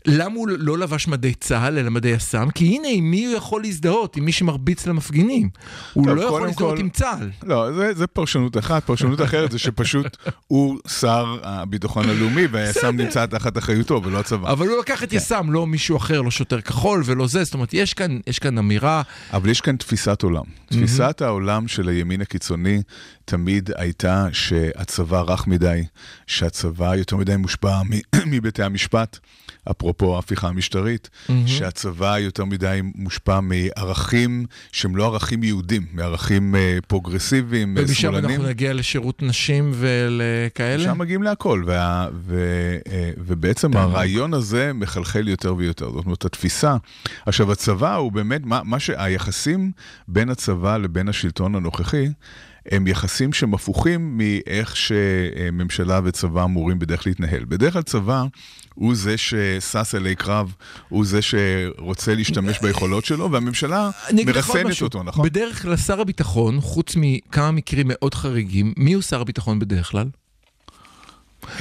[0.06, 2.50] למה הוא לא לבש מדי צה"ל אלא מדי יס"מ?
[2.54, 4.16] כי הנה, עם מי הוא יכול להזדהות?
[4.16, 5.48] עם מי שמרביץ למפגינים.
[5.92, 7.30] הוא טוב, לא יכול קודם להזדהות כל- עם צה"ל.
[7.42, 8.84] לא, זה, זה פרשנות אחת.
[8.84, 10.16] פרשנות אחרת זה שפשוט
[10.48, 14.52] הוא שר הביטחון הלאומי והיס"מ נמצא תחת אחריותו ולא הצבא.
[14.52, 17.44] אבל הוא לקח את יס"מ, לא מישהו אחר, לא שוטר כחול ולא זה.
[17.44, 19.02] זאת אומרת, יש כאן, יש כאן אמירה...
[19.32, 20.44] אבל יש כאן תפיסת עולם.
[20.66, 22.82] תפיסת העולם של הימין הקיצוני
[23.24, 25.84] תמיד הייתה שהצבא רך מדי,
[26.26, 27.80] שהצבא יותר מדי מושפע
[28.26, 29.18] מבתי המשפט,
[29.70, 31.10] אפרופו ההפיכה המשטרית,
[31.46, 38.30] שהצבא יותר מדי מושפע מערכים שהם לא ערכים יהודים, מערכים אה, פרוגרסיביים, אה, ומשם שמאלנים.
[38.30, 40.84] אנחנו נגיע לשירות נשים ולכאלה.
[40.84, 42.38] שם מגיעים להכל, וה, ו,
[42.92, 45.90] אה, ובעצם הרעיון הזה מחלחל יותר ויותר.
[45.90, 46.76] זאת אומרת, התפיסה.
[47.26, 49.72] עכשיו, הצבא הוא באמת, מה, מה שהיחסים
[50.08, 52.08] בין הצבא לבין השלטון הנוכחי,
[52.66, 57.44] הם יחסים שהם הפוכים מאיך שממשלה וצבא אמורים בדרך להתנהל.
[57.44, 58.24] בדרך כלל צבא
[58.74, 60.54] הוא זה ששש אלי קרב,
[60.88, 63.90] הוא זה שרוצה להשתמש ביכולות שלו, והממשלה
[64.26, 64.82] מרסנת.
[64.82, 65.24] אותו, נכון?
[65.24, 70.08] בדרך כלל שר הביטחון, חוץ מכמה מקרים מאוד חריגים, מי הוא שר הביטחון בדרך כלל?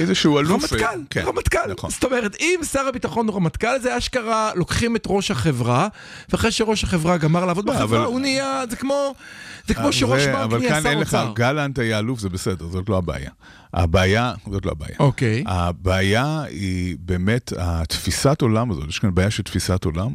[0.00, 0.72] איזשהו אלוף.
[0.72, 1.72] רמטכ"ל, כן, רמטכ"ל.
[1.76, 1.90] נכון.
[1.90, 5.88] זאת אומרת, אם שר הביטחון הוא רמטכ"ל, זה אשכרה, לוקחים את ראש החברה,
[6.28, 9.14] ואחרי שראש החברה גמר לעבוד בחברה, אבל- הוא נהיה, זה כמו,
[9.66, 11.32] זה כמו אה, שראש בנק אבל נהיה כאן שר אין לך, אוצר.
[11.34, 13.30] גלנט היה אלוף, זה בסדר, זאת לא הבעיה.
[13.74, 14.94] הבעיה, זאת לא הבעיה.
[14.98, 15.44] אוקיי.
[15.46, 20.10] הבעיה היא באמת התפיסת עולם הזאת, יש כאן בעיה של תפיסת עולם,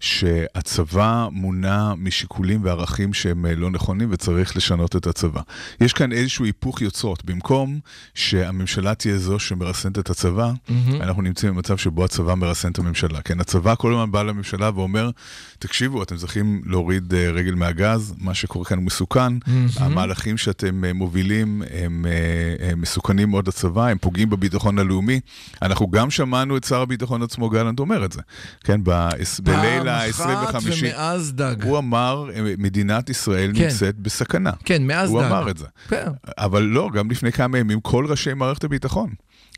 [0.00, 5.40] שהצבא מונע משיקולים וערכים שהם אה, לא נכונים וצריך לשנות את הצבא.
[5.80, 7.78] יש כאן איזשהו היפוך יוצרות, במקום
[8.14, 10.52] שהממשלה תהיה זו שמרסנת את הצבא,
[11.00, 13.22] אנחנו נמצאים במצב שבו הצבא מרסן את הממשלה.
[13.22, 15.10] כן, הצבא כל הזמן בא לממשלה ואומר,
[15.58, 19.32] תקשיבו, אתם צריכים להוריד אה, רגל מהגז, מה שקורה כאן הוא מסוכן,
[19.76, 25.20] המהלכים שאתם אה, מובילים הם, אה, הם מסוכנים מאוד לצבא, הם פוגעים בביטחון הלאומי.
[25.62, 28.20] אנחנו גם שמענו את שר הביטחון עצמו, גלנט, אומר את זה.
[28.64, 29.08] כן, ב-
[29.42, 30.12] בליל ה-25.
[30.16, 31.56] פעם אחת ומאז דג.
[31.64, 32.24] הוא אמר,
[32.58, 33.62] מדינת ישראל כן.
[33.62, 34.50] נמצאת בסכנה.
[34.64, 35.26] כן, מאז הוא דג.
[35.28, 35.66] אמר את זה.
[35.88, 36.06] כן.
[36.38, 39.01] אבל לא, גם לפני כמה ימים, כל ראשי מערכת הביטחון.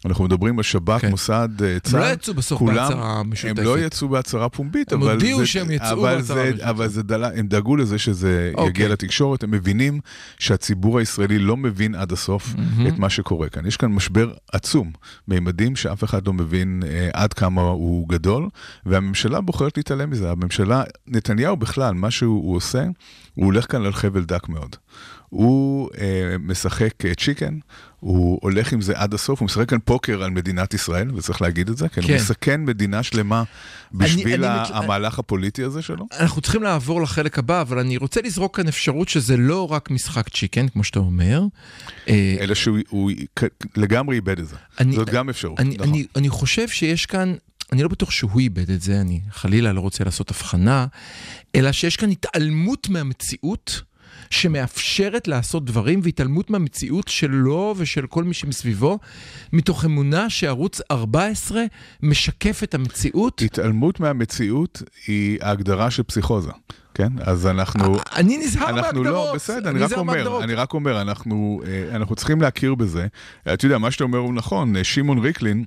[0.07, 1.11] אנחנו מדברים על שב"כ, כן.
[1.11, 2.00] מוסד, אה, צה"ל.
[2.00, 3.59] לא יצאו בסוף כולם- בהצהרה משותפת.
[3.59, 6.62] הם לא יצאו בהצהרה פומבית, הם אבל הודיעו זה- שהם יצאו אבל בהצהרה משותפת.
[6.62, 8.68] אבל זה דלה, הם דאגו לזה שזה אוקיי.
[8.68, 10.00] יגיע לתקשורת, הם מבינים
[10.38, 12.54] שהציבור הישראלי לא מבין עד הסוף
[12.88, 13.66] את מה שקורה כאן.
[13.66, 14.92] יש כאן משבר עצום,
[15.28, 18.48] מימדים שאף אחד לא מבין אה, עד כמה הוא גדול,
[18.87, 20.30] והממשלה בוחרת להתעלם מזה.
[20.30, 22.85] הממשלה, נתניהו בכלל, מה שהוא הוא עושה,
[23.35, 24.76] הוא הולך כאן על חבל דק מאוד.
[25.28, 27.59] הוא אה, משחק אה, צ'יקן,
[28.04, 31.68] הוא הולך עם זה עד הסוף, הוא משחק כאן פוקר על מדינת ישראל, וצריך להגיד
[31.68, 32.08] את זה, כן, כן.
[32.08, 33.42] הוא מסכן מדינה שלמה
[33.92, 36.06] בשביל אני מת- המהלך הפוליטי הזה שלו.
[36.20, 40.28] אנחנו צריכים לעבור לחלק הבא, אבל אני רוצה לזרוק כאן אפשרות שזה לא רק משחק
[40.28, 41.42] צ'יקן, כמו שאתה אומר.
[42.08, 43.10] אה, אלא שהוא הוא
[43.76, 44.56] לגמרי איבד את זה.
[44.80, 45.88] אני- זאת גם אפשרות, אני, נכון.
[45.88, 47.34] אני, אני חושב שיש כאן,
[47.72, 50.86] אני לא בטוח שהוא איבד את זה, אני חלילה לא רוצה לעשות הבחנה,
[51.54, 53.82] אלא שיש כאן התעלמות מהמציאות.
[54.30, 58.98] שמאפשרת לעשות דברים והתעלמות מהמציאות שלו ושל כל מי שמסביבו,
[59.52, 61.62] מתוך אמונה שערוץ 14
[62.02, 63.42] משקף את המציאות.
[63.42, 66.50] התעלמות מהמציאות היא ההגדרה של פסיכוזה,
[66.94, 67.12] כן?
[67.20, 67.96] אז אנחנו...
[68.16, 69.06] אני נזהר אנחנו מהגדרות.
[69.06, 70.44] לא, בסדר, אני רק אומר.
[70.44, 73.06] אני רק אומר, אנחנו, אה, אנחנו צריכים להכיר בזה.
[73.54, 75.64] אתה יודע, מה שאתה אומר הוא נכון, אה, שמעון ריקלין,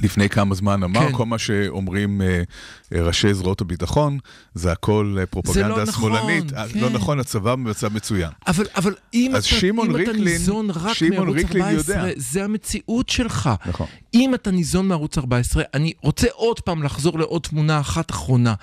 [0.00, 1.12] לפני כמה זמן אמר, כן.
[1.12, 2.42] כל מה שאומרים אה,
[2.94, 4.18] אה, ראשי זרועות הביטחון,
[4.54, 6.52] זה הכל אה, פרופגנדה לא נכון, שמאלנית.
[6.52, 6.78] אה, כן.
[6.80, 8.30] לא נכון, הצבא במצב מצוין.
[8.46, 12.12] אבל, אבל אם, אתה, אם אתה ריקלין- ניזון רק מערוץ ריקלין 14, יודע.
[12.16, 13.50] זה המציאות שלך.
[13.66, 13.86] נכון.
[14.14, 18.54] אם אתה ניזון מערוץ 14, אני רוצה עוד פעם לחזור לעוד תמונה אחת אחרונה.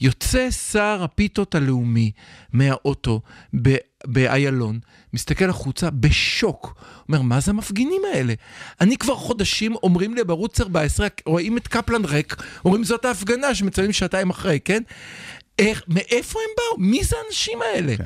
[0.00, 2.10] יוצא שר הפיתות הלאומי
[2.52, 3.20] מהאוטו
[3.62, 3.76] ב-
[4.08, 4.78] באיילון,
[5.12, 6.82] מסתכל החוצה בשוק.
[7.08, 8.34] אומר, מה זה המפגינים האלה?
[8.80, 13.92] אני כבר חודשים אומרים לי בערוץ 14, רואים את קפלן ריק, אומרים זאת ההפגנה שמצלמים
[13.92, 14.82] שעתיים אחרי, כן?
[15.58, 16.84] איך, מאיפה הם באו?
[16.84, 17.96] מי זה האנשים האלה?
[17.96, 18.04] כן.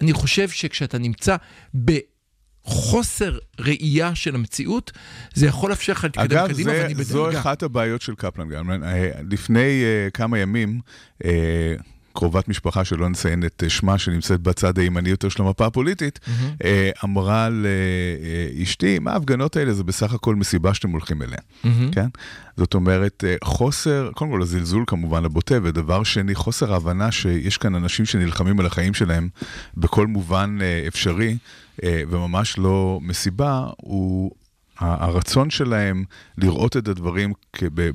[0.00, 1.36] אני חושב שכשאתה נמצא
[1.74, 4.92] בחוסר ראייה של המציאות,
[5.34, 7.40] זה יכול לאפשר לך להתקדם אגב, קדימה, זה, ואני זו בדאגה.
[7.40, 8.70] אחת הבעיות של קפלן גם.
[8.70, 10.80] אה, לפני אה, כמה ימים,
[11.24, 11.74] אה,
[12.12, 16.20] קרובת משפחה שלא נציין את אה, שמה, שנמצאת בצד הימני יותר של המפה הפוליטית,
[16.64, 19.72] אה, אמרה לאשתי, מה ההפגנות האלה?
[19.72, 21.38] זה בסך הכל מסיבה שאתם הולכים אליה.
[21.92, 22.08] כן?
[22.56, 27.74] זאת אומרת, אה, חוסר, קודם כל הזלזול כמובן הבוטה, ודבר שני, חוסר ההבנה שיש כאן
[27.74, 29.28] אנשים שנלחמים על החיים שלהם
[29.76, 31.36] בכל מובן אה, אפשרי,
[31.82, 34.30] אה, וממש לא מסיבה, הוא...
[34.80, 36.04] הרצון שלהם
[36.38, 37.32] לראות את הדברים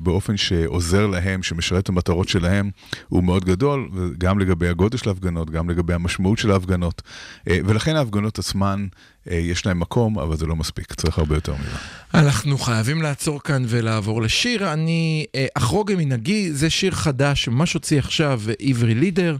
[0.02, 2.70] באופן שעוזר להם, שמשרת את המטרות שלהם,
[3.08, 7.02] הוא מאוד גדול, גם לגבי הגודל של ההפגנות, גם לגבי המשמעות של ההפגנות.
[7.48, 8.86] אה, ולכן ההפגנות עצמן,
[9.30, 11.76] אה, יש להם מקום, אבל זה לא מספיק, צריך הרבה יותר מזה.
[12.14, 14.72] אנחנו חייבים לעצור כאן ולעבור לשיר.
[14.72, 19.36] אני אה, אחרוג ממנהגי, זה שיר חדש שממש הוציא עכשיו עברי לידר,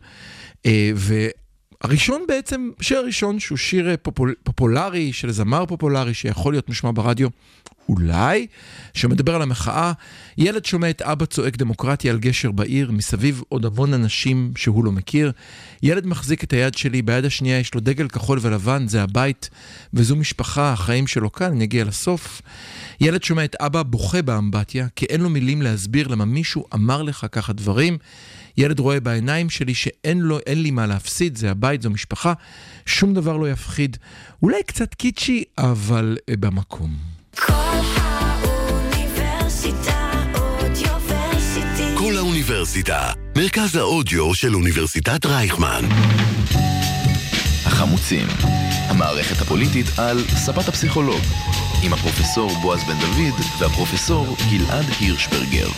[0.67, 0.91] אה,
[1.85, 6.91] והראשון בעצם, שיר הראשון שהוא שיר אה, פופול, פופולרי, של זמר פופולרי שיכול להיות מושמע
[6.95, 7.29] ברדיו.
[7.89, 8.47] אולי,
[8.95, 9.93] שמדבר על המחאה,
[10.39, 14.93] ילד שומע את אבא צועק דמוקרטיה על גשר בעיר, מסביב עוד המון אנשים שהוא לא
[14.93, 15.33] מכיר.
[15.83, 19.51] ילד מחזיק את היד שלי, ביד השנייה יש לו דגל כחול ולבן, זה הבית,
[19.95, 22.43] וזו משפחה, החיים שלו כאן, אני אגיע לסוף.
[23.01, 27.27] ילד שומע את אבא בוכה באמבטיה, כי אין לו מילים להסביר למה מישהו אמר לך
[27.33, 27.99] ככה דברים.
[28.59, 32.33] ילד רואה בעיניים שלי שאין לו, אין לי מה להפסיד, זה הבית, זו משפחה,
[32.87, 33.97] שום דבר לא יפחיד.
[34.43, 36.97] אולי קצת קיצ'י, אבל אה, במקום.
[37.37, 37.53] כל
[38.37, 41.97] האוניברסיטה אודיוורסיטי.
[41.99, 45.85] כל האוניברסיטה, מרכז האודיו של אוניברסיטת רייכמן.
[47.67, 48.27] החמוצים,
[48.89, 51.21] המערכת הפוליטית על ספת הפסיכולוג,
[51.85, 55.69] עם הפרופסור בועז בן דוד והפרופסור גלעד הירשברגר.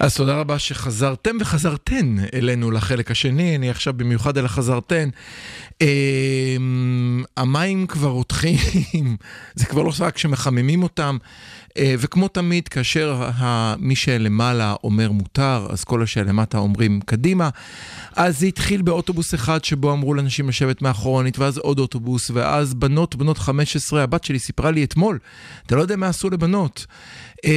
[0.00, 5.08] אז תודה רבה שחזרתם וחזרתן אלינו לחלק השני, אני עכשיו במיוחד על החזרתן.
[5.82, 6.56] אה,
[7.36, 8.56] המים כבר רותחים,
[9.54, 11.16] זה כבר לא רק שמחממים אותם,
[11.78, 13.30] אה, וכמו תמיד, כאשר
[13.78, 17.48] מי שלמעלה אומר מותר, אז כל השלמטה אומרים קדימה.
[18.16, 23.16] אז זה התחיל באוטובוס אחד שבו אמרו לאנשים לשבת מאחורנית, ואז עוד אוטובוס, ואז בנות,
[23.16, 25.18] בנות 15, הבת שלי סיפרה לי אתמול,
[25.66, 26.86] אתה לא יודע מה עשו לבנות,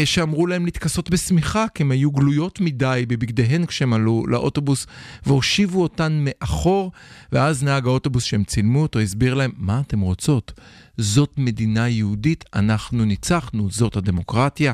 [0.06, 2.12] שאמרו להם להתכסות בשמיכה, כי הם היו.
[2.12, 4.88] גלויות מדי בבגדיהן כשהם עלו לאוטובוס
[5.26, 6.92] והושיבו אותן מאחור,
[7.32, 10.52] ואז נהג האוטובוס שהם צילמו אותו הסביר להם, מה אתם רוצות?
[10.98, 14.74] זאת מדינה יהודית, אנחנו ניצחנו, זאת הדמוקרטיה.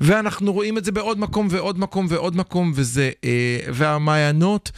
[0.00, 4.70] ואנחנו רואים את זה בעוד מקום ועוד מקום ועוד מקום, וזה, אה, והמעיינות,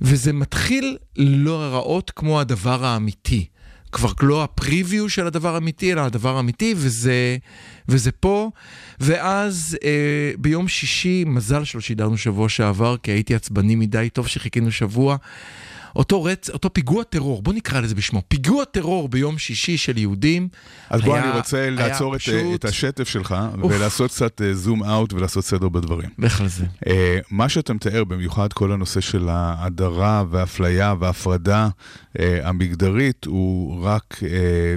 [0.00, 3.46] וזה מתחיל לא להיראות כמו הדבר האמיתי.
[3.92, 7.36] כבר לא הפריוויו של הדבר האמיתי, אלא הדבר האמיתי, וזה,
[7.88, 8.50] וזה פה.
[9.00, 14.72] ואז אה, ביום שישי, מזל שלא שידרנו שבוע שעבר, כי הייתי עצבני מדי, טוב שחיכינו
[14.72, 15.16] שבוע.
[15.96, 16.50] אותו, רצ...
[16.50, 20.48] אותו פיגוע טרור, בוא נקרא לזה בשמו, פיגוע טרור ביום שישי של יהודים.
[20.90, 23.72] אז בוא, היה- אני רוצה לעצור את, פשוט- את השטף שלך, אוף.
[23.72, 26.08] ולעשות קצת זום אאוט ולעשות סדר בדברים.
[26.40, 26.64] על זה.
[26.86, 31.68] אה, מה שאתה מתאר, במיוחד כל הנושא של ההדרה והאפליה וההפרדה
[32.18, 34.76] אה, המגדרית, הוא רק אה,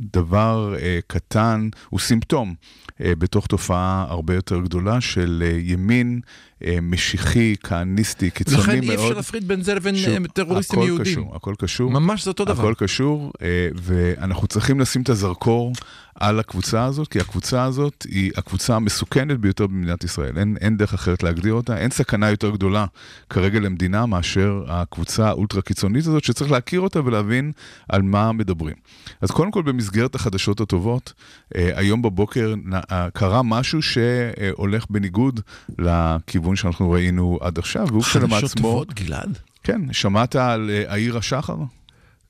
[0.00, 2.54] דבר אה, קטן, הוא סימפטום
[3.00, 6.47] אה, בתוך תופעה הרבה יותר גדולה של אה, ימין אה,
[6.82, 8.68] משיחי, כהניסטי, קיצוני מאוד.
[8.68, 11.04] לכן אי אפשר להפריד בין זה לבין אה, טרוריסטים הכל יהודים.
[11.04, 11.90] קשור, הכל קשור.
[11.90, 12.62] ממש זה אותו דבר.
[12.62, 15.72] הכל קשור, אה, ואנחנו צריכים לשים את הזרקור
[16.20, 20.38] על הקבוצה הזאת, כי הקבוצה הזאת היא הקבוצה המסוכנת ביותר במדינת ישראל.
[20.38, 22.86] אין, אין דרך אחרת להגדיר אותה, אין סכנה יותר גדולה
[23.30, 27.52] כרגע למדינה מאשר הקבוצה האולטרה קיצונית הזאת, שצריך להכיר אותה ולהבין
[27.88, 28.74] על מה מדברים.
[29.20, 31.12] אז קודם כל, במסגרת החדשות הטובות,
[31.56, 32.54] אה, היום בבוקר
[32.90, 35.40] אה, קרה משהו שהולך בניגוד
[35.78, 38.62] לכיוון שאנחנו ראינו עד עכשיו, והוא חדשות כשלעצמו...
[38.62, 39.38] טובות, גלעד?
[39.62, 41.56] כן, שמעת על אה, העיר השחר?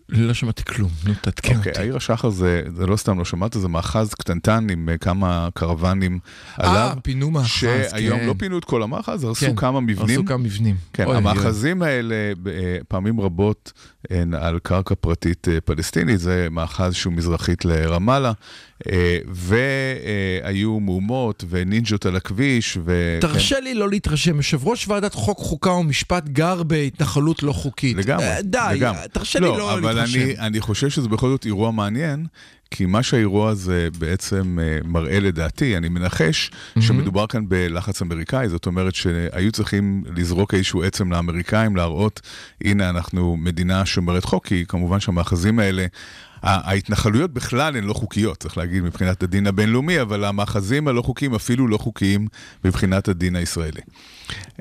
[0.09, 1.81] לא שמעתי כלום, נו תעדכן אוקיי, אותי.
[1.81, 6.19] העיר השחר זה, זה לא סתם לא שמעת, זה מאחז קטנטן עם אה, כמה קרוונים
[6.61, 6.97] אה, עליו.
[7.03, 8.27] פינו מאחז, שהיום כן.
[8.27, 10.19] לא פינו את כל המאחז, הרסו כן, כמה מבנים.
[10.19, 10.77] הרסו כמה מבנים.
[10.93, 12.15] כן, אוי, המאחזים האלה
[12.47, 13.73] אה, פעמים רבות
[14.11, 18.33] הן על קרקע פרטית אה, פלסטינית, זה מאחז שהוא מזרחית לרמאללה,
[18.87, 23.19] אה, והיו מהומות ונינג'ות על הכביש, ו...
[23.21, 27.97] תרשה לי לא להתרשם, יושב ראש ועדת חוק, חוקה ומשפט גר בהתנחלות לא חוקית.
[27.97, 29.01] לגמרי, אה, די, לגמרי.
[29.13, 29.98] תרשה לי לא אבל להתרשם.
[29.99, 32.27] אני, אני חושב שזה בכל זאת אירוע מעניין,
[32.71, 38.67] כי מה שהאירוע הזה בעצם אה, מראה לדעתי, אני מנחש שמדובר כאן בלחץ אמריקאי, זאת
[38.67, 42.21] אומרת שהיו צריכים לזרוק איזשהו עצם לאמריקאים, להראות,
[42.65, 45.87] הנה אנחנו מדינה שומרת חוק, כי כמובן שהמאחזים האלה...
[46.43, 51.69] ההתנחלויות בכלל הן לא חוקיות, צריך להגיד, מבחינת הדין הבינלאומי, אבל המאחזים הלא חוקיים אפילו
[51.69, 52.27] לא חוקיים
[52.65, 53.81] מבחינת הדין הישראלי.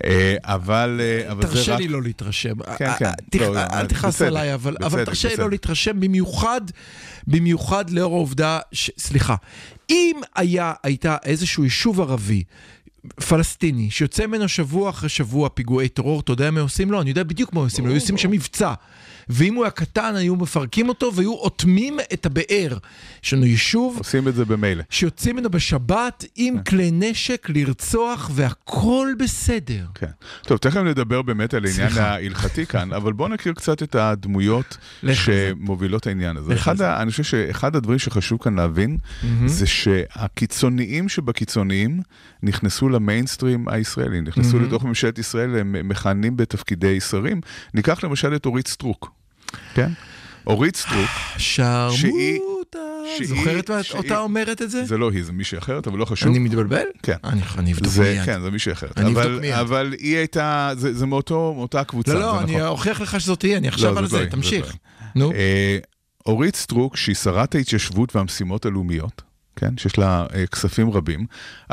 [0.04, 1.80] אה, אבל, אה, אבל זה תרשה רק...
[1.80, 2.56] לי לא להתרשם.
[2.78, 3.06] כן, כן.
[3.06, 5.36] אה, לא, אל תכעס עליי, אבל תרשה לי.
[5.38, 6.62] לא להתרשם, במיוחד,
[7.28, 8.60] במיוחד לאור העובדה,
[8.98, 9.36] סליחה,
[9.90, 12.44] אם היה, הייתה איזשהו יישוב ערבי,
[13.28, 17.02] פלסטיני, שיוצא ממנו שבוע אחרי שבוע פיגועי טרור, אתה יודע מה עושים לו?
[17.02, 18.74] אני יודע בדיוק מה עושים לו, היו עושים שם מבצע.
[19.30, 22.78] ואם הוא היה קטן, היו מפרקים אותו והיו אוטמים את הבאר.
[23.24, 24.84] יש לנו יישוב עושים את זה במילא.
[24.90, 29.86] שיוצאים ממנו בשבת עם כלי נשק לרצוח והכל בסדר.
[29.96, 30.08] כן.
[30.42, 31.98] טוב, תכף נדבר באמת על העניין.
[31.98, 34.78] ההלכתי כאן, אבל בואו נכיר קצת את הדמויות.
[35.14, 36.54] שמובילות את העניין הזה.
[36.54, 38.98] אחד אני חושב שאחד הדברים שחשוב כאן להבין,
[39.46, 42.02] זה שהקיצוניים שבקיצוניים
[42.44, 47.42] נכנסו למיינסטרים הישראלי, נכנסו לתוך ממשלת ישראל, הם מכהנים בתפקידי שרים.
[47.74, 49.12] ניקח למשל את אורית סטרוק,
[49.74, 49.90] כן?
[50.48, 51.98] אורית סטרוק, שרמוטה.
[53.18, 54.86] שהיא- זוכרת שהיא- אותה אומרת את זה?
[54.86, 56.30] זה לא היא, זה מישהי אחרת, אבל לא חשוב.
[56.30, 56.84] אני מתבלבל?
[57.04, 57.16] כן.
[57.24, 58.26] אני אני אבדוק זה, מיד.
[58.26, 58.98] כן, זה מישהי אחרת.
[58.98, 59.54] אני אבל, אבדוק מיד.
[59.54, 62.44] אבל היא הייתה, זה, זה מאותו, מאותה קבוצה, לא, זה לא, נכון.
[62.44, 64.66] אני אוכיח לך שזאת היא, אני עכשיו לא, על זאת לא זה, זאת תמשיך.
[64.66, 64.72] לא
[65.16, 65.32] נו.
[65.32, 65.78] אה,
[66.26, 69.22] אורית סטרוק, שהיא שרת ההתיישבות והמשימות הלאומיות,
[69.60, 71.26] כן, שיש לה אה, כספים רבים,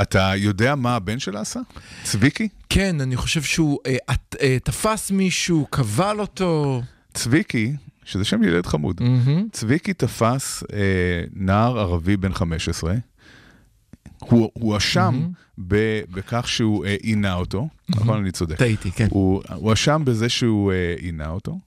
[0.03, 1.61] אתה יודע מה הבן שלה עשה?
[2.03, 2.49] צביקי?
[2.69, 6.83] כן, אני חושב שהוא אה, את- אה, תפס מישהו, קבל אותו.
[7.15, 7.73] צביקי,
[8.05, 9.49] שזה שם ילד חמוד, מהמם.
[9.53, 10.79] צביקי תפס אה,
[11.33, 12.95] נער ערבי בן 15,
[14.19, 15.29] הוא הוא הואשם
[15.69, 18.19] ב- בכך שהוא אה, עינה אותו, נכון?
[18.21, 18.57] אני צודק.
[18.57, 19.07] טעיתי, כן.
[19.11, 21.59] הוא הוא הואשם בזה שהוא אה, עינה אותו,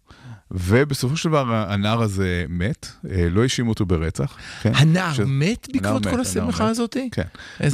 [0.52, 4.38] ובסופו של דבר הנער הזה מת, אה, לא האשימו אותו ברצח.
[4.62, 4.72] כן?
[4.76, 6.60] הנער ש- מת בעקבות כל מת.
[6.60, 7.10] הזאתי?
[7.12, 7.24] כן.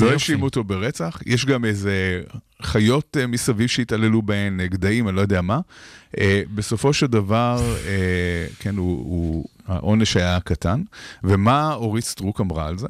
[0.02, 0.12] לא.
[0.12, 2.22] האשימו אותו ברצח, יש גם איזה
[2.62, 5.60] חיות אה, מסביב שהתעללו בהן, אה, גדיים, אני לא יודע מה.
[6.56, 7.76] בסופו של דבר,
[8.60, 10.82] כן, הוא, הוא, העונש היה קטן.
[11.24, 12.88] ומה אורית סטרוק אמרה על זה?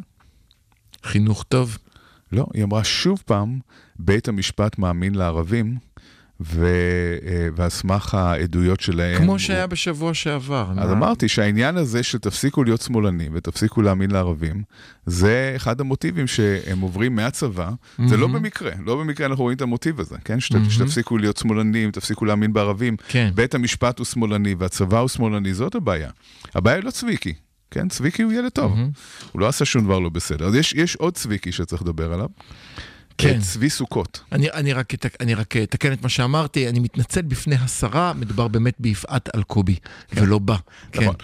[1.04, 1.78] חינוך טוב.
[2.32, 3.60] לא, היא אמרה שוב פעם,
[4.00, 5.78] בית המשפט מאמין לערבים,
[6.46, 6.66] ו,
[7.26, 9.18] אה, ועל סמך העדויות שלהם...
[9.18, 10.68] כמו הוא- שהיה בשבוע שעבר.
[10.78, 10.94] אז מה?
[10.98, 14.64] אמרתי שהעניין הזה שתפסיקו להיות שמאלנים ותפסיקו להאמין לערבים,
[15.06, 17.70] זה אחד המוטיבים שהם עוברים מהצבא,
[18.08, 20.40] זה לא במקרה, לא במקרה אנחנו רואים את המוטיב הזה, כן?
[20.40, 23.32] שת, שתפסיקו להיות שמאלנים, תפסיקו להאמין בערבים, כן.
[23.36, 26.10] בית המשפט הוא שמאלני והצבא הוא שמאלני, זאת הבעיה.
[26.56, 27.34] הבעיה היא לא צביקי,
[27.72, 27.88] כן?
[27.88, 28.78] צביקי הוא ילד טוב,
[29.32, 30.48] הוא לא עשה שום דבר לא בסדר.
[30.48, 32.28] אז יש, יש עוד צביקי שצריך לדבר עליו,
[33.18, 33.40] כן.
[33.40, 34.22] צבי סוכות.
[34.32, 38.48] אני, אני, רק, אתק- אני רק אתקן את מה שאמרתי, אני מתנצל בפני השרה, מדובר
[38.48, 39.76] באמת ביפעת אלקובי,
[40.14, 40.56] ולא בה.
[40.92, 41.02] כן.
[41.04, 41.16] נכון.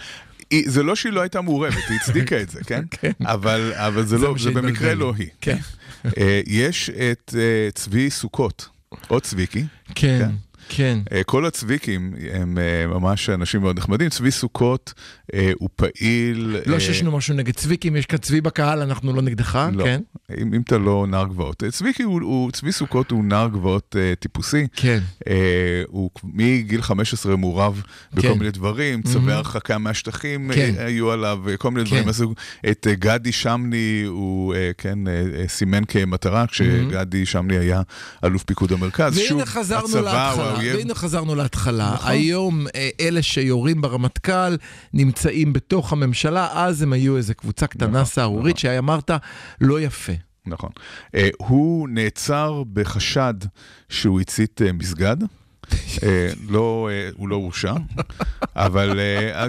[0.51, 2.83] היא- זה לא שהיא לא הייתה מעורבת, היא הצדיקה את זה, כן?
[3.01, 3.11] כן.
[3.21, 4.93] אבל, אבל זה, זה לא, זה במקרה.
[4.95, 5.27] לא היא.
[5.41, 5.57] כן.
[6.17, 8.69] אה, יש את אה, צבי סוכות,
[9.09, 9.63] או צביקי.
[9.95, 10.31] כן, כן.
[11.11, 14.09] אה, כל הצביקים הם אה, ממש אנשים מאוד נחמדים.
[14.09, 14.93] צבי סוכות
[15.33, 16.55] אה, הוא פעיל...
[16.65, 20.01] לא שיש לנו משהו נגד צביקים, יש כאן צבי בקהל, אנחנו לא נגדך, לא, כן?
[20.41, 21.63] אם, אם אתה לא נער גבעות.
[21.71, 24.67] צביקי הוא, הוא, צבי סוכות הוא נער גבעות טיפוסי.
[24.75, 24.99] כן.
[25.87, 27.81] הוא מגיל 15 מעורב
[28.13, 28.33] בכל כן.
[28.39, 30.73] מיני דברים, צווי הרחקה מהשטחים כן.
[30.77, 31.89] היו עליו, כל מיני כן.
[31.89, 32.05] דברים.
[32.05, 32.33] מהסוג.
[32.69, 34.99] את גדי שמני הוא כן,
[35.47, 37.81] סימן כמטרה, כשגדי שמני היה
[38.23, 39.17] אלוף פיקוד המרכז.
[39.17, 40.75] והנה שוב, חזרנו הצבא להתחלה, האויב.
[40.75, 41.91] והנה חזרנו להתחלה.
[41.93, 42.11] נכון.
[42.11, 44.55] היום אה, אלה שיורים ברמטכ"ל
[44.93, 49.11] נמצאים בתוך הממשלה, אז הם היו איזה קבוצה קטנה נכון, סהרורית שאמרת,
[49.61, 50.13] לא יפה.
[50.45, 50.69] נכון.
[51.15, 53.33] אה, הוא נעצר בחשד
[53.89, 55.17] שהוא הצית אה, מסגד.
[56.03, 57.73] אה, לא, אה, הוא לא הורשע,
[58.55, 58.99] אבל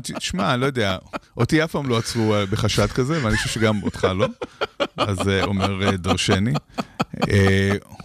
[0.03, 0.96] תשמע, אני לא יודע,
[1.37, 4.27] אותי אף פעם לא עצרו בחשד כזה, ואני חושב שגם אותך לא,
[4.96, 6.51] אז אה, אומר דרשני.
[6.51, 6.85] אה,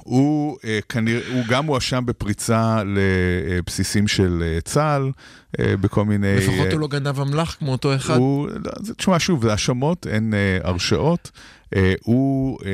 [0.03, 5.11] הוא אה, כנראה, הוא גם הואשם בפריצה לבסיסים של אה, צה"ל,
[5.59, 6.35] אה, בכל מיני...
[6.37, 8.15] לפחות אה, הוא לא גנב אמל"ח כמו אותו אחד.
[8.17, 11.31] הוא, לא, זה- תשמע, שוב, זה האשמות, אין אה, הרשעות.
[11.75, 12.71] אה, הוא אה,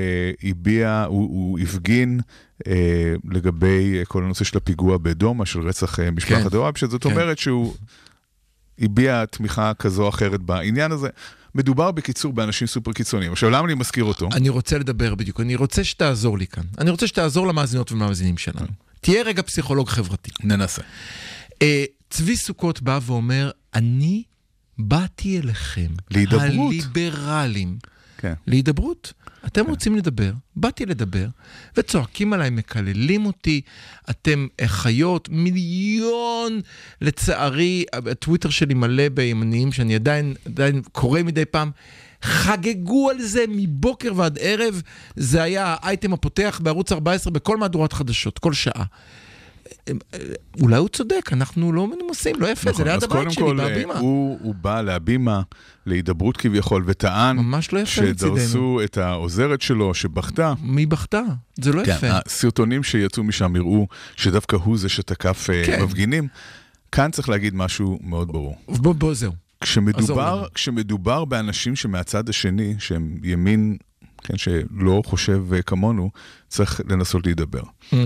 [0.50, 2.20] הביע, הוא, הוא הפגין
[2.68, 2.74] אה,
[3.32, 6.50] לגבי אה, כל הנושא של הפיגוע בדומא, של רצח אה, משפחת כן.
[6.50, 7.10] דוואב, שזאת כן.
[7.12, 7.74] אומרת שהוא
[8.80, 11.10] הביע תמיכה כזו או אחרת בעניין הזה.
[11.56, 13.32] מדובר בקיצור באנשים סופר קיצוניים.
[13.32, 14.30] עכשיו, למה אני מזכיר אותו?
[14.34, 16.64] אני רוצה לדבר בדיוק, אני רוצה שתעזור לי כאן.
[16.78, 18.68] אני רוצה שתעזור למאזינות ולמאזינים שלנו.
[19.02, 20.32] תהיה רגע פסיכולוג חברתי.
[20.44, 20.82] ננסה.
[21.62, 24.24] אה, צבי סוכות בא ואומר, אני
[24.78, 26.42] באתי אליכם, להידברות.
[26.44, 27.78] הליברלים,
[28.22, 28.34] כן.
[28.48, 29.14] להידברות.
[29.46, 31.28] אתם רוצים לדבר, באתי לדבר,
[31.78, 33.62] וצועקים עליי, מקללים אותי,
[34.10, 36.62] אתם חיות, מיליון,
[37.02, 41.72] לצערי, הטוויטר שלי מלא בימניים, שאני עדיין, עדיין קורא מדי פעם.
[42.24, 44.82] חגגו על זה מבוקר ועד ערב,
[45.16, 48.84] זה היה האייטם הפותח בערוץ 14 בכל מהדורת חדשות, כל שעה.
[50.62, 53.44] אולי הוא צודק, אנחנו לא מנומסים, לא יפה, זה ליד נכון, אז הבית קודם שלי,
[53.44, 54.00] כל, אה, בהבימה.
[54.00, 55.42] הוא, הוא בא להבימה,
[55.86, 58.38] להידברות כביכול, וטען ממש לא יפה מצידנו.
[58.38, 60.54] שדרסו את העוזרת שלו, שבכתה.
[60.62, 61.22] מי בכתה?
[61.56, 61.94] זה לא יפה.
[61.94, 65.84] כן, הסרטונים שיצאו משם הראו שדווקא הוא זה שתקף אה, כן.
[65.84, 66.28] מפגינים.
[66.92, 68.58] כאן צריך להגיד משהו מאוד ברור.
[68.68, 69.32] בוא, בוא, זהו.
[69.62, 70.46] כשמדובר.
[70.54, 73.78] כשמדובר באנשים שמהצד השני, שהם ימין,
[74.24, 76.10] כן, שלא חושב אה, כמונו,
[76.48, 77.64] צריך לנסות להידבר.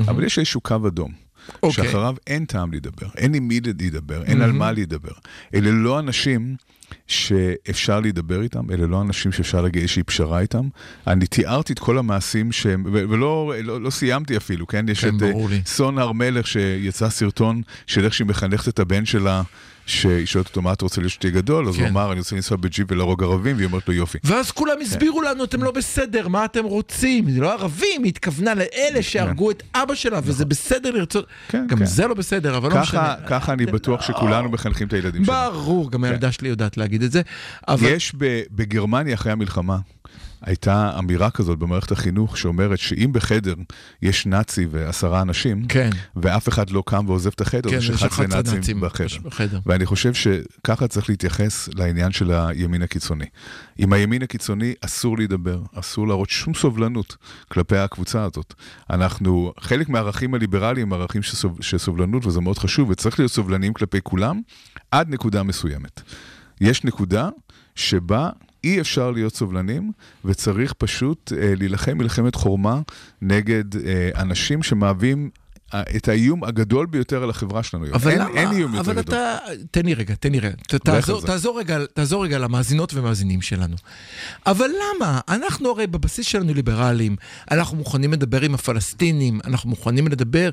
[0.08, 1.25] אבל יש איזשהו קו אדום.
[1.64, 1.86] אוקיי.
[1.86, 5.14] שאחריו אין טעם להידבר, אין עם מי להידבר, אין על מה להידבר.
[5.56, 6.56] אלה לא אנשים
[7.08, 10.68] שאפשר להידבר איתם, אלה לא אנשים שאפשר להגיע איזושהי פשרה איתם.
[11.08, 14.90] אני תיארתי את כל המעשים שהם, ו- ולא לא, לא סיימתי אפילו, כן?
[14.90, 15.32] יש כן, את אה.
[15.66, 19.42] סון הר מלך שיצא סרטון של איך שהיא מחנכת את הבן שלה,
[19.86, 21.90] שהיא שואלת אותו מה אתה רוצה שתהיה גדול, אז הוא כן.
[21.90, 24.18] אמר אני רוצה לנסוע בג'יפ ולהרוג ערבים, והיא אומרת לו יופי.
[24.24, 27.32] ואז כולם הסבירו לנו, אתם לא בסדר, מה אתם רוצים?
[27.32, 31.26] זה לא ערבים, היא התכוונה לאלה שהרגו את אבא שלה, וזה בסדר לרצות...
[31.48, 31.86] כן, גם כן.
[31.86, 33.16] זה לא בסדר, אבל לא משנה.
[33.28, 35.52] ככה, אני בטוח שכולנו מחנכים את הילדים שלנו.
[35.52, 37.22] ברור, גם הילדה שלי יודעת להגיד את זה.
[37.82, 38.14] יש
[38.52, 39.78] בגרמניה אחרי המלחמה,
[40.46, 43.54] הייתה אמירה כזאת במערכת החינוך שאומרת שאם בחדר
[44.02, 45.90] יש נאצי ועשרה אנשים, כן.
[46.16, 49.30] ואף אחד לא קם ועוזב את החדר, כן, יש יש 11 11 נאצים נאצים בחדר.
[49.30, 49.60] בחדר.
[49.66, 53.26] ואני חושב שככה צריך להתייחס לעניין של הימין הקיצוני.
[53.78, 57.16] עם הימין הקיצוני אסור להידבר, אסור להראות שום סובלנות
[57.52, 58.54] כלפי הקבוצה הזאת.
[58.90, 61.22] אנחנו, חלק מהערכים הליברליים הם ערכים
[61.62, 64.42] של סובלנות, וזה מאוד חשוב, וצריך להיות סובלניים כלפי כולם,
[64.92, 66.02] עד נקודה מסוימת.
[66.62, 67.30] יש נקודה
[67.76, 68.30] שבה
[68.66, 69.92] אי אפשר להיות סובלנים,
[70.26, 72.82] וצריך פשוט אה, להילחם מלחמת חורמה
[73.22, 75.30] נגד אה, אנשים שמהווים
[75.96, 77.94] את האיום הגדול ביותר על החברה שלנו היום.
[77.96, 78.30] אבל אין, למה?
[78.40, 79.16] אין איום יותר אבל גדול.
[79.16, 79.38] אתה...
[79.72, 80.56] תן לי רגע, תן לי רגע.
[80.68, 81.22] ת- תעזור.
[81.22, 83.76] תעזור, רגע, תעזור רגע למאזינות ומאזינים שלנו.
[84.48, 85.20] אבל למה?
[85.30, 87.16] אנחנו הרי בבסיס שלנו ליברלים,
[87.52, 90.50] אנחנו מוכנים לדבר עם הפלסטינים, אנחנו מוכנים לדבר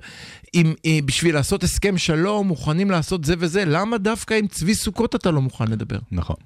[0.52, 5.14] עם, אה, בשביל לעשות הסכם שלום, מוכנים לעשות זה וזה, למה דווקא עם צבי סוכות
[5.14, 5.98] אתה לא מוכן לדבר?
[6.12, 6.37] נכון.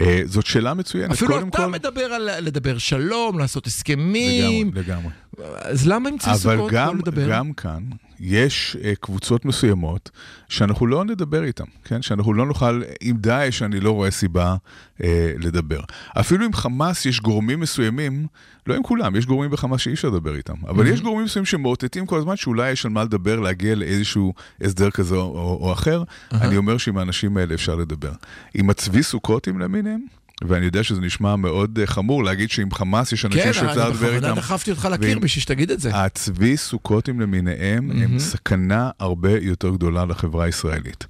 [0.00, 1.10] אה, זאת שאלה מצוינת.
[1.12, 5.10] אפילו אתה כל, מדבר על לדבר שלום, לעשות הסכמים, לגמרי, לגמרי.
[5.42, 7.28] אז למה צבי אבל סוכות לא גם, לדבר?
[7.30, 7.82] גם כאן
[8.20, 10.10] יש uh, קבוצות מסוימות
[10.48, 12.02] שאנחנו לא נדבר איתן, כן?
[12.02, 14.56] שאנחנו לא נוכל, עם דאעש אני לא רואה סיבה
[14.98, 15.02] uh,
[15.38, 15.80] לדבר.
[16.20, 18.26] אפילו עם חמאס יש גורמים מסוימים,
[18.66, 22.06] לא עם כולם, יש גורמים בחמאס שאי אפשר לדבר איתם, אבל יש גורמים מסוימים שמאותתים
[22.06, 26.02] כל הזמן שאולי יש על מה לדבר, להגיע לאיזשהו הסדר כזה או, או אחר.
[26.32, 28.12] אני אומר שעם האנשים האלה אפשר לדבר.
[28.54, 30.00] עם הצבי סוכותים למיניהם,
[30.48, 33.90] ואני יודע שזה נשמע מאוד אה, חמור להגיד שעם חמאס יש אנשים כן, שאפשר אני
[33.90, 34.36] לדבר בכוונה איתם.
[34.36, 35.90] דחפתי אותך לקיר בשביל שתגיד את זה.
[35.96, 41.06] הצבי סוכותים למיניהם הם סכנה הרבה יותר גדולה לחברה הישראלית.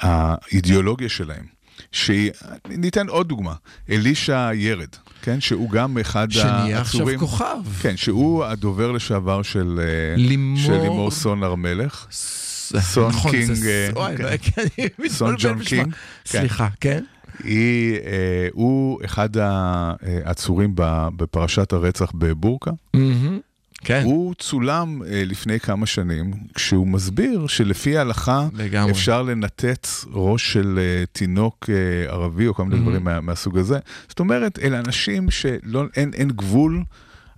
[0.00, 1.44] האידיאולוגיה שלהם,
[1.92, 2.30] שהיא,
[2.68, 3.54] ניתן עוד דוגמה,
[3.90, 4.88] אלישע ירד,
[5.22, 7.56] כן, שהוא גם אחד שנהיה עכשיו העצורים, כוכב.
[7.82, 12.06] כן, שהוא הדובר לשעבר של אה, לימור- סון הר מלך.
[12.10, 14.24] סון נכון, קינג, אה, כן.
[14.24, 14.62] לא, כן,
[14.98, 15.58] אני סון ג'ון.
[15.64, 15.98] קינג, כן.
[16.26, 17.04] סליחה, כן?
[17.44, 22.70] היא, אה, הוא אחד העצורים ב- בפרשת הרצח בבורקה.
[22.94, 23.38] מהמם.
[23.84, 24.02] כן.
[24.04, 28.92] הוא צולם אה, לפני כמה שנים, כשהוא מסביר שלפי ההלכה לגמרי.
[28.92, 33.78] אפשר לנתץ ראש של אה, תינוק אה, ערבי או כל מיני דברים מה, מהסוג הזה.
[34.08, 36.82] זאת אומרת, אלה אנשים שאין אין גבול.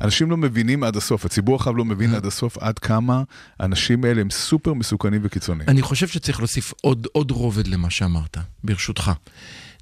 [0.00, 3.22] אנשים לא מבינים עד הסוף, הציבור הרחב לא מבין עד הסוף עד כמה
[3.60, 5.68] האנשים האלה הם סופר מסוכנים וקיצוניים.
[5.68, 9.12] אני חושב שצריך להוסיף עוד, עוד רובד למה שאמרת, ברשותך.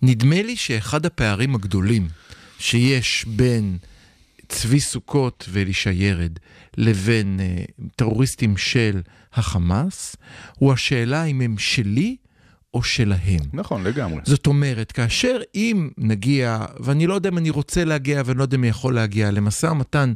[0.03, 2.09] נדמה לי שאחד הפערים הגדולים
[2.59, 3.79] שיש בין
[4.49, 6.33] צבי סוכות ואלישע ירד
[6.77, 7.65] לבין אה,
[7.97, 9.01] טרוריסטים של
[9.33, 10.17] החמאס,
[10.59, 12.17] הוא השאלה אם הם שלי
[12.75, 13.41] או שלהם.
[13.53, 14.21] נכון, לגמרי.
[14.25, 18.57] זאת אומרת, כאשר אם נגיע, ואני לא יודע אם אני רוצה להגיע ואני לא יודע
[18.57, 20.13] אם אני יכול להגיע למשא ומתן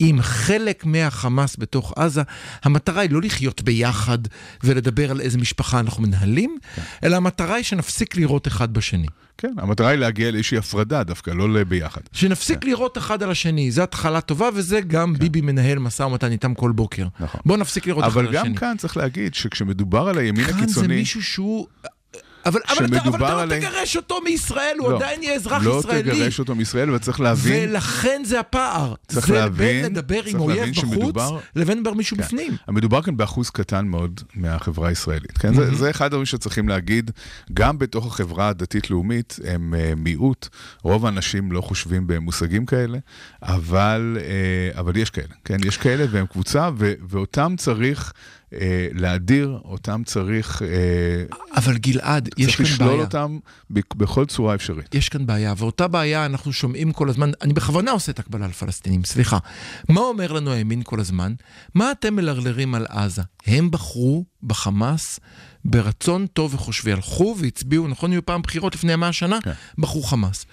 [0.00, 2.22] עם חלק מהחמאס בתוך עזה,
[2.62, 4.18] המטרה היא לא לחיות ביחד
[4.64, 6.58] ולדבר על איזה משפחה אנחנו מנהלים,
[7.04, 9.06] אלא המטרה היא שנפסיק לירות אחד בשני.
[9.38, 12.00] כן, המטרה היא להגיע לאיזושהי הפרדה דווקא, לא לביחד.
[12.12, 16.54] שנפסיק לירות אחד על השני, זו התחלה טובה, וזה גם ביבי מנהל משא ומתן איתם
[16.54, 17.06] כל בוקר.
[17.20, 17.40] נכון.
[17.44, 18.48] בואו נפסיק לירות אחד על אבל השני.
[18.48, 20.96] גם כאן צריך להגיד שכשמדובר על הימין כאן זה הקיצוני...
[20.96, 21.66] מישהו שהוא...
[22.46, 25.62] אבל, אבל, אתה, אבל אתה לא עליהם- תגרש אותו מישראל, הוא לא, עדיין יהיה אזרח
[25.62, 26.02] לא ישראלי.
[26.02, 27.70] תגרש אותו מישראל, וצריך להבין...
[27.70, 28.94] ולכן זה הפער.
[29.08, 32.22] צריך זה להבין- בין לדבר עם אויב בחוץ, שמדובר- לבין לדבר מישהו כן.
[32.22, 32.56] בפנים.
[32.68, 35.38] מדובר כאן באחוז קטן מאוד מהחברה הישראלית.
[35.38, 35.54] כן?
[35.54, 37.10] זה, זה אחד הדברים שצריכים להגיד,
[37.54, 40.48] גם בתוך החברה הדתית-לאומית הם uh, מיעוט,
[40.82, 42.98] רוב האנשים לא חושבים במושגים כאלה,
[43.42, 44.18] אבל,
[44.74, 45.56] uh, אבל יש כאלה, כן?
[45.64, 48.12] יש כאלה והם קבוצה, ו, ואותם צריך
[48.94, 53.00] להדיר, אותם צריך, uh, אבל גלעד, יש צריך כאן לשלול בעיה.
[53.00, 53.38] אותם
[53.70, 54.94] ב- בכל צורה אפשרית.
[54.94, 58.52] יש כאן בעיה, ואותה בעיה אנחנו שומעים כל הזמן, אני בכוונה עושה את הקבלה על
[58.52, 59.38] פלסטינים, סליחה.
[59.88, 61.34] מה אומר לנו הימין כל הזמן?
[61.74, 63.22] מה אתם מלרלרים על עזה?
[63.46, 65.20] הם בחרו בחמאס
[65.64, 69.38] ברצון טוב וחושבי, הלכו והצביעו, נכון, היו פעם בחירות לפני 100 שנה?
[69.42, 69.52] כן.
[69.78, 70.46] בחרו חמאס.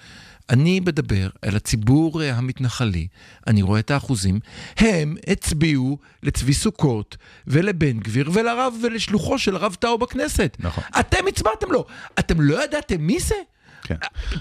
[0.50, 3.06] אני מדבר על הציבור אה, המתנחלי,
[3.46, 4.40] אני רואה את האחוזים,
[4.76, 10.56] הם הצביעו לצבי סוכות ולבן גביר ולרב ולשלוחו של הרב טאו בכנסת.
[10.58, 10.84] נכון.
[11.00, 11.86] אתם הצבעתם לו.
[12.18, 13.34] אתם לא ידעתם מי זה?
[13.82, 13.94] כן.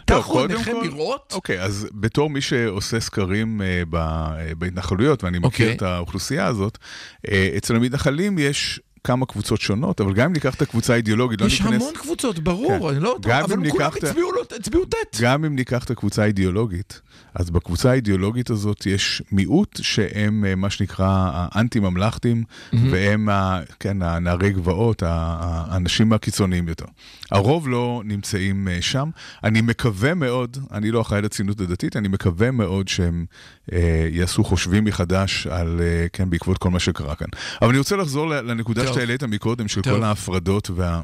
[0.05, 1.33] טחו לא, קודם עיניכם לראות?
[1.35, 5.75] אוקיי, אז בתור מי שעושה סקרים אה, ב- אה, בהתנחלויות, ואני מכיר אוקיי.
[5.75, 6.77] את האוכלוסייה הזאת,
[7.31, 11.45] אה, אצל המתנחלים יש כמה קבוצות שונות, אבל גם אם ניקח את הקבוצה האידיאולוגית, לא
[11.45, 11.81] יש ניכנס...
[11.81, 12.95] המון קבוצות, ברור, כן.
[12.95, 13.17] אני לא...
[13.25, 13.91] אבל כולם
[14.59, 15.21] הצביעו ט'.
[15.21, 17.01] גם אם ניקח את הקבוצה האידיאולוגית,
[17.35, 22.43] אז בקבוצה האידיאולוגית הזאת יש מיעוט שהם אה, מה שנקרא האנטי-ממלכתים,
[22.73, 26.85] והם, ה- כן, הנערי גבעות, האנשים הקיצוניים יותר.
[27.31, 29.09] הרוב לא נמצאים אה, שם.
[29.43, 33.25] אני מקווה מאוד, אני לא אחראי לציונות הדתית, אני מקווה מאוד שהם
[33.73, 37.27] אה, יעשו חושבים מחדש על, אה, כן, בעקבות כל מה שקרה כאן.
[37.61, 38.87] אבל אני רוצה לחזור לנקודה.
[38.87, 39.93] שאתה העלית מקודם, של טוב.
[39.93, 41.01] כל ההפרדות וה...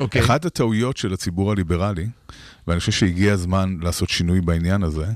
[0.00, 0.20] אוקיי.
[0.20, 2.06] אחת הטעויות של הציבור הליברלי,
[2.66, 5.06] ואני חושב שהגיע הזמן לעשות שינוי בעניין הזה,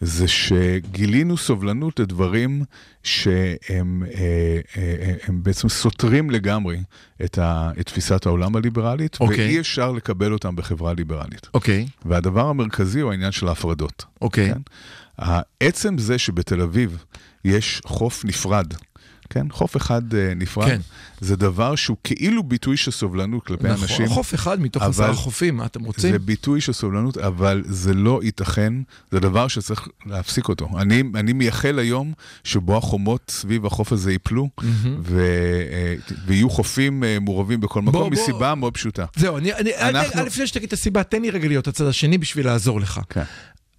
[0.00, 2.64] זה שגילינו סובלנות לדברים
[3.02, 6.78] שהם אה, אה, הם בעצם סותרים לגמרי
[7.24, 9.36] את, ה, את תפיסת העולם הליברלית, אוקיי.
[9.36, 11.48] ואי אפשר לקבל אותם בחברה ליברלית.
[11.54, 14.04] אוקיי, והדבר המרכזי הוא העניין של ההפרדות.
[14.20, 14.54] אוקיי.
[14.54, 14.60] כן?
[15.18, 17.04] העצם זה שבתל אביב
[17.44, 18.74] יש חוף נפרד,
[19.30, 19.46] כן?
[19.50, 20.80] חוף אחד אה, נפרד, כן.
[21.20, 24.08] זה דבר שהוא כאילו ביטוי של סובלנות כלפי נכון, אנשים.
[24.08, 26.12] חוף אחד מתוך עשרה חופים, מה אתם רוצים?
[26.12, 28.72] זה ביטוי של סובלנות, אבל זה לא ייתכן,
[29.10, 30.68] זה דבר שצריך להפסיק אותו.
[30.78, 32.12] אני, אני מייחל היום
[32.44, 34.48] שבו החומות סביב החוף הזה ייפלו,
[35.02, 35.20] ו,
[35.72, 35.94] אה,
[36.26, 38.10] ויהיו חופים אה, מעורבים בכל מקום, בוא, בוא.
[38.10, 39.04] מסיבה מאוד פשוטה.
[39.16, 42.18] זהו, אני, אני, אנחנו- אני, לפני שתגיד את הסיבה, תן לי רגע להיות הצד השני
[42.18, 43.00] בשביל לעזור לך.
[43.08, 43.22] כן.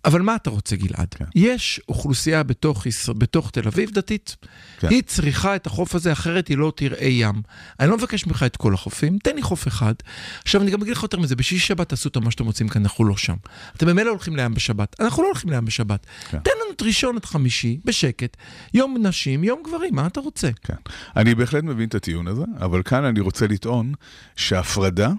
[0.05, 1.13] אבל מה אתה רוצה, גלעד?
[1.13, 1.25] כן.
[1.35, 2.85] יש אוכלוסייה בתוך,
[3.17, 4.35] בתוך תל אביב דתית,
[4.79, 4.87] כן.
[4.89, 7.41] היא צריכה את החוף הזה, אחרת היא לא תראה ים.
[7.79, 9.93] אני לא מבקש ממך את כל החופים, תן לי חוף אחד.
[10.41, 12.81] עכשיו, אני גם אגיד לך יותר מזה, בשישי שבת תעשו את מה שאתם רוצים כאן,
[12.81, 13.35] אנחנו לא שם.
[13.77, 16.05] אתם ממילא הולכים לים בשבת, אנחנו לא הולכים לים בשבת.
[16.29, 16.39] כן.
[16.39, 18.37] תן לנו את ראשון עד חמישי, בשקט,
[18.73, 20.49] יום נשים, יום גברים, מה אתה רוצה?
[20.63, 20.75] כן.
[21.15, 23.93] אני בהחלט מבין את הטיעון הזה, אבל כאן אני רוצה לטעון
[24.35, 25.11] שהפרדה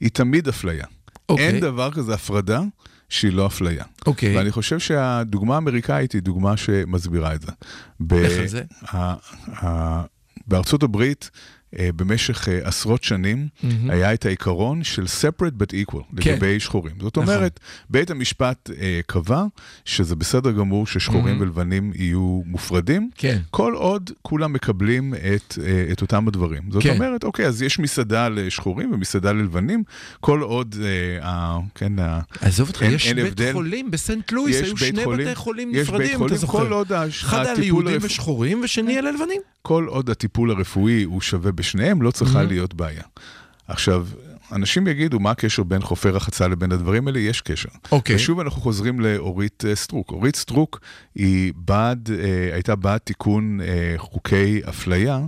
[0.00, 0.86] היא תמיד אפליה.
[1.28, 1.48] אוקיי.
[1.48, 2.60] אין דבר כזה הפרדה
[3.08, 3.84] שהיא לא אפליה.
[4.06, 4.36] אוקיי.
[4.36, 7.52] ואני חושב שהדוגמה האמריקאית היא דוגמה שמסבירה את זה.
[8.00, 8.62] ב- איך על זה?
[8.92, 9.14] ה-
[9.66, 10.02] ה-
[10.46, 11.30] בארצות הברית
[11.96, 13.48] במשך אה, עשרות שנים
[13.88, 16.32] היה את העיקרון של separate but equal כן.
[16.32, 16.94] לגבי שחורים.
[17.00, 17.34] זאת נכון.
[17.34, 17.60] אומרת,
[17.90, 19.44] בית המשפט אה, קבע
[19.84, 23.38] שזה בסדר גמור ששחורים ולבנים יהיו מופרדים, כן.
[23.50, 26.62] כל עוד כולם מקבלים את, אה, את אותם הדברים.
[26.70, 26.90] זאת כן.
[26.94, 29.82] אומרת, אוקיי, אז יש מסעדה לשחורים ומסעדה ללבנים,
[30.20, 33.52] כל עוד, אה, ה- כן, ה- עזוב אותך, יש אין בית הבדל.
[33.52, 36.58] חולים בסנט לואיס, יש היו שני חולים- בתי חולים נפרדים, אתה זוכר.
[36.58, 39.40] כל עוד ה- אחד ליהודים הרפואי- ושחורים, ושני היה ללבנים.
[39.62, 42.46] כל עוד הטיפול הרפואי הוא שווה בשניהם, לא צריכה Mhm.
[42.46, 43.02] להיות בעיה.
[43.68, 44.06] עכשיו,
[44.52, 47.18] אנשים יגידו, מה הקשר בין חופי רחצה לבין הדברים האלה?
[47.18, 47.68] יש קשר.
[47.92, 48.16] אוקיי.
[48.16, 50.10] ושוב אנחנו חוזרים לאורית אה, סטרוק.
[50.12, 50.80] אורית סטרוק
[51.14, 55.20] היא בעד, אה, הייתה בעד תיקון אה, חוקי אפליה.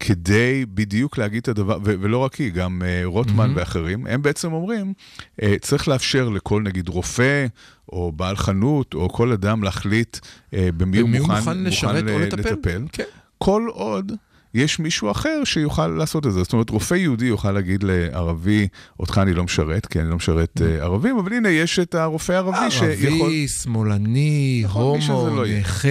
[0.00, 3.58] כדי בדיוק להגיד את הדבר, ו- ולא רק היא, גם אה, רוטמן Mhm.
[3.58, 4.92] ואחרים, הם בעצם אומרים,
[5.42, 7.46] אה, צריך לאפשר לכל נגיד רופא,
[7.92, 10.18] או בעל חנות, או כל אדם להחליט
[10.54, 12.40] אה, במי הוא מוכן, מוכן לשרת או ל- לטפל.
[12.52, 12.84] לטפל.
[12.92, 13.04] כן.
[13.38, 14.12] כל עוד
[14.54, 16.42] יש מישהו אחר שיוכל לעשות את זה.
[16.42, 18.68] זאת אומרת, רופא יהודי יוכל להגיד לערבי,
[19.00, 22.32] אותך אני לא משרת, כי אני לא משרת אה, ערבים, אבל הנה, יש את הרופא
[22.32, 23.20] הערבי שיכול...
[23.20, 25.60] ערבי, שמאלני, הומו, לא יהיה.
[25.60, 25.88] נכה.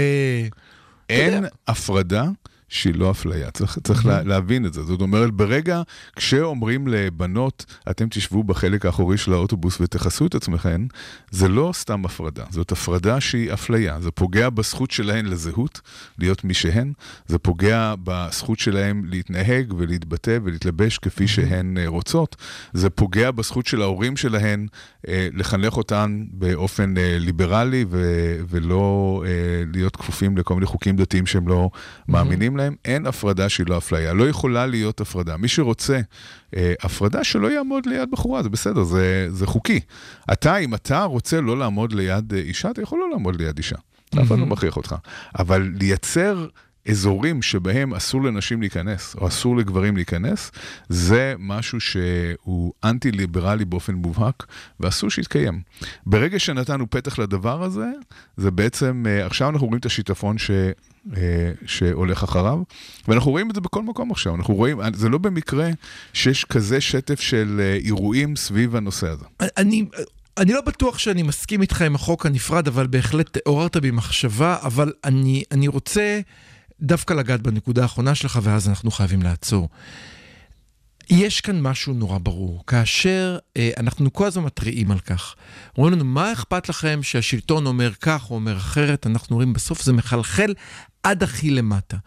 [1.10, 2.26] אין הפרדה
[2.70, 4.84] שהיא לא אפליה, צריך, צריך לה, להבין את זה.
[4.84, 5.82] זאת אומרת, ברגע,
[6.16, 10.88] כשאומרים לבנות, אתם תשבו בחלק האחורי של האוטובוס ותכסו את עצמכם,
[11.32, 14.02] זה לא סתם הפרדה, זאת הפרדה שהיא אפליה.
[14.02, 15.82] זה פוגע בזכות שלהן לזהות,
[16.20, 16.94] להיות מי שהן,
[17.28, 22.36] זה פוגע בזכות שלהן להתנהג ולהתבטא ולהתלבש כפי שהן אה, רוצות,
[22.74, 24.68] זה פוגע בזכות של ההורים שלהן
[25.08, 31.26] אה, לחנך אותן באופן אה, ליברלי ו- ולא אה, להיות כפופים לכל מיני חוקים דתיים
[31.26, 31.70] שהם לא
[32.08, 32.76] מאמינים להם.
[32.86, 35.38] אין הפרדה שהיא לא אפליה, לא יכולה להיות הפרדה.
[35.38, 36.00] מי שרוצה
[36.56, 39.80] אה, הפרדה, שלא יעמוד ליד בחורה, זה בסדר, זה, זה חוקי.
[40.34, 43.76] אתה, אם אתה רוצה לא לעמוד ליד אה, אישה, אתה יכול לא לעמוד ליד אישה.
[44.14, 44.96] אף אחד לא מכריח אותך.
[45.40, 46.48] אבל לייצר...
[46.90, 50.52] אזורים שבהם אסור לנשים להיכנס, או אסור לגברים להיכנס,
[50.90, 54.46] זה משהו שהוא אנטי-ליברלי באופן מובהק,
[54.80, 55.62] ואסור שיתקיים.
[56.06, 57.88] ברגע שנתנו פתח לדבר הזה,
[58.38, 60.52] זה בעצם, אה, עכשיו אנחנו רואים את השיטפון ש...
[61.18, 62.60] אה, שהולך אחריו,
[63.08, 65.70] ואנחנו רואים את זה בכל מקום עכשיו, אנחנו רואים, זה לא במקרה
[66.14, 69.26] שיש כזה שטף של אה, אירועים סביב הנושא הזה.
[69.58, 69.86] אני...
[70.38, 74.94] אני לא בטוח שאני מסכים איתך עם החוק הנפרד, אבל בהחלט עוררת בי מחשבה, אבל
[75.04, 76.20] אני, אני רוצה
[76.82, 79.70] דווקא לגעת בנקודה האחרונה שלך, ואז אנחנו חייבים לעצור.
[81.10, 82.64] יש כאן משהו נורא ברור.
[82.68, 85.36] כאשר אה, אנחנו כל הזמן מתריעים על כך,
[85.78, 89.08] אומרים לנו, מה אכפת לכם שהשלטון אומר כך או אומר אחרת?
[89.08, 90.54] אנחנו אומרים, בסוף זה מחלחל
[91.04, 91.98] עד הכי למטה.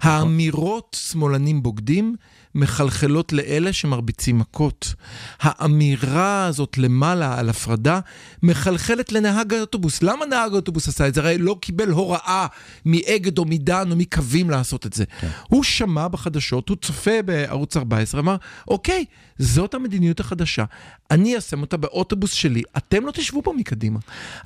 [0.00, 2.16] האמירות שמאלנים בוגדים
[2.54, 4.94] מחלחלות לאלה שמרביצים מכות.
[5.40, 8.00] האמירה הזאת למעלה על הפרדה
[8.42, 10.02] מחלחלת לנהג האוטובוס.
[10.02, 11.20] למה נהג האוטובוס עשה את זה?
[11.20, 12.46] הרי לא קיבל הוראה
[12.84, 15.04] מאגד או מדן או מקווים לעשות את זה.
[15.20, 15.28] כן.
[15.48, 18.36] הוא שמע בחדשות, הוא צופה בערוץ 14, אמר,
[18.68, 19.04] אוקיי,
[19.38, 20.64] זאת המדיניות החדשה,
[21.10, 23.98] אני אשם אותה באוטובוס שלי, אתם לא תשבו פה מקדימה.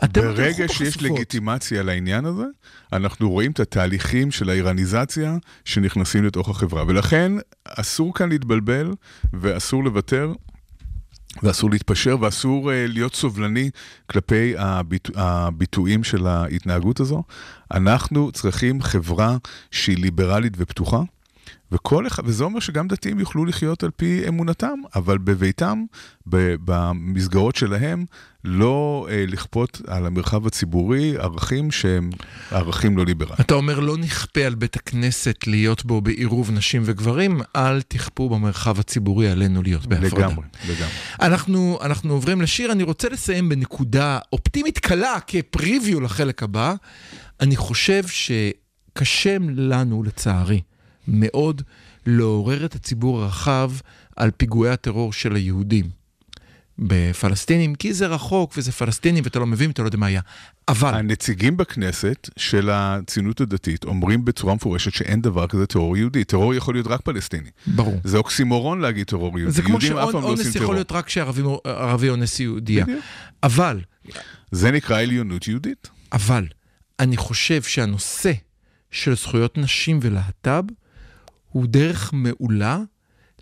[0.05, 2.45] אתם לא ברגע תלכו שיש בחשופות." לגיטימציה לעניין הזה,
[2.93, 6.85] אנחנו רואים את התהליכים של האיראניזציה שנכנסים לתוך החברה.
[6.87, 7.33] ולכן
[7.65, 8.93] אסור כאן להתבלבל
[9.33, 10.33] ואסור לוותר.
[11.43, 13.71] ואסור להתפשר ואסור uh, להיות סובלני
[14.11, 17.23] כלפי הביטו, הביטויים של ההתנהגות הזו.
[17.71, 19.37] אנחנו צריכים חברה
[19.71, 21.01] שהיא ליברלית ופתוחה,
[21.73, 25.85] וכל אחד, וזה אומר שגם דתיים יוכלו לחיות על פי אמונתם, אבל בביתם,
[26.27, 28.05] במסגרות שלהם,
[28.45, 32.11] לא אה, לכפות על המרחב הציבורי ערכים שהם
[32.51, 33.37] ערכים לא ליברליים.
[33.41, 38.81] אתה אומר, לא נכפה על בית הכנסת להיות בו בעירוב נשים וגברים, אל תכפו במרחב
[38.81, 40.27] הציבורי עלינו להיות בהפרדה.
[40.27, 40.93] לגמרי, לגמרי.
[41.23, 46.75] אנחנו, אנחנו עוברים לשיר, אני רוצה לסיים בנקודה אופטימית קלה כפריוויו לחלק הבא.
[47.41, 50.61] אני חושב שקשה לנו, לצערי,
[51.09, 51.63] מאוד
[52.07, 53.73] לעורר את הציבור הרחב
[54.17, 55.99] על פיגועי הטרור של היהודים.
[56.79, 60.21] בפלסטינים, כי זה רחוק וזה פלסטינים ואתה לא מבין, אתה לא יודע מה היה.
[60.69, 60.95] אבל...
[60.95, 66.25] הנציגים בכנסת של הציונות הדתית אומרים בצורה מפורשת שאין דבר כזה טרור יהודי.
[66.25, 67.51] טרור יכול להיות רק פלסטיני.
[67.67, 68.01] ברור.
[68.05, 69.55] זה אוקסימורון להגיד טרור יהודי.
[69.55, 70.63] זה כמו לא שאונס טרור.
[70.63, 72.85] יכול להיות רק כשערבי אונס יהודייה.
[73.43, 73.81] אבל,
[74.51, 75.89] זה נקרא עליונות יהודית.
[76.13, 76.47] אבל,
[77.01, 78.33] אני חושב שהנושא
[78.91, 80.65] של זכויות נשים ולהט"ב
[81.59, 82.79] הוא דרך מעולה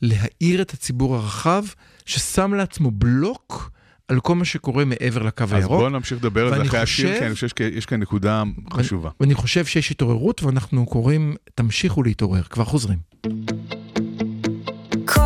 [0.02, 1.64] להאיר את הציבור הרחב
[2.06, 3.70] ששם לעצמו בלוק
[4.08, 5.78] על כל מה שקורה מעבר לקו אז הירוק.
[5.78, 8.42] בואו נמשיך לדבר על זה ואני אחרי השיר, חושב- כי אני חושב שיש כאן נקודה
[8.72, 9.10] חשובה.
[9.20, 12.98] ואני חושב שיש התעוררות ואנחנו קוראים, תמשיכו להתעורר, כבר חוזרים.
[15.04, 15.20] כל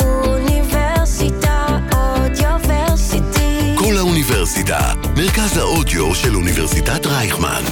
[0.00, 3.74] האוניברסיטה אודיוורסיטי.
[3.78, 7.62] כל האוניברסיטה, מרכז האודיו של אוניברסיטת רייכמן.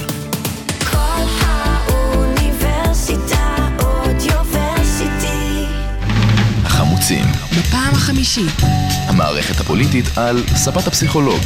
[8.23, 8.65] החמישי.
[9.07, 11.41] המערכת הפוליטית על ספת הפסיכולוג,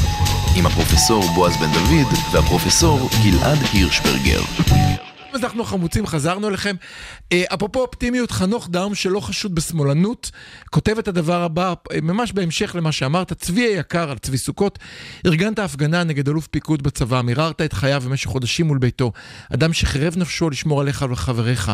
[0.56, 4.42] עם הפרופסור בועז בן דוד והפרופסור גלעד הירשברגר.
[5.38, 6.76] אז אנחנו חמוצים, חזרנו אליכם.
[7.32, 10.32] אה, אפרופו אופטימיות, חנוך דאום שלא חשוד בשמאלנות,
[10.70, 14.80] כותב את הדבר הבא, אה, ממש בהמשך למה שאמרת, צבי היקר על צבי סוכות,
[15.26, 19.12] ארגנת הפגנה נגד אלוף פיקוד בצבא, מיררת את חייו במשך חודשים מול ביתו,
[19.54, 21.72] אדם שחירב נפשו לשמור עליך ולחבריך,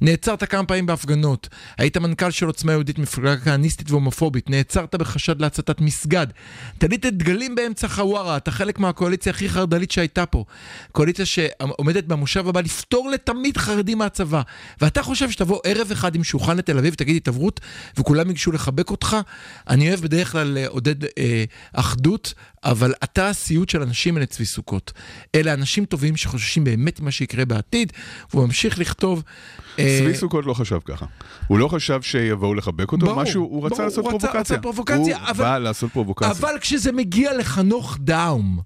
[0.00, 1.48] נעצרת כמה פעמים בהפגנות,
[1.78, 6.26] היית מנכ"ל של עוצמה יהודית, מפלגה כהניסטית והומופובית, נעצרת בחשד להצתת מסגד,
[6.78, 10.44] תלית דגלים באמצע חווארה, אתה חלק מהקואליציה הכי חרד"לית שהייתה פה,
[10.92, 12.60] קואליציה שעומדת במושב הבא
[13.10, 14.42] לפטור לתמיד חרדים מהצבא,
[14.80, 17.60] ואתה חושב שתבוא ערב אחד עם שולחן לתל אביב, תגיד התעברות,
[17.96, 19.16] וכולם ייגשו לחבק אותך?
[19.68, 22.34] אני אוהב בדרך כלל לעודד אה, אחדות,
[22.64, 24.92] אבל אתה הסיוט של אנשים אלה צבי סוכות.
[25.34, 27.92] אלה אנשים טובים שחוששים באמת ממה שיקרה בעתיד,
[28.30, 29.22] והוא ממשיך לכתוב...
[29.78, 31.06] אה, צבי סוכות לא חשב ככה.
[31.46, 34.40] הוא לא חשב שיבואו לחבק אותו, ברור, משהו, הוא רצה ברור, לעשות הוא פרובוקציה.
[34.40, 36.30] רצה פרובוקציה, הוא אבל- בא לעשות פרובוקציה.
[36.30, 38.58] אבל כשזה מגיע לחנוך דאום,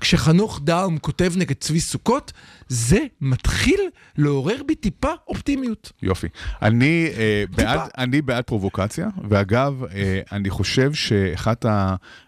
[0.00, 2.32] כשחנוך דאום כותב נגד צבי סוכות,
[2.68, 3.80] זה מתחיל
[4.18, 5.92] לעורר בי טיפה אופטימיות.
[6.02, 6.26] יופי.
[6.62, 11.66] אני, אה, בעד, אני בעד פרובוקציה, ואגב, אה, אני חושב שאחת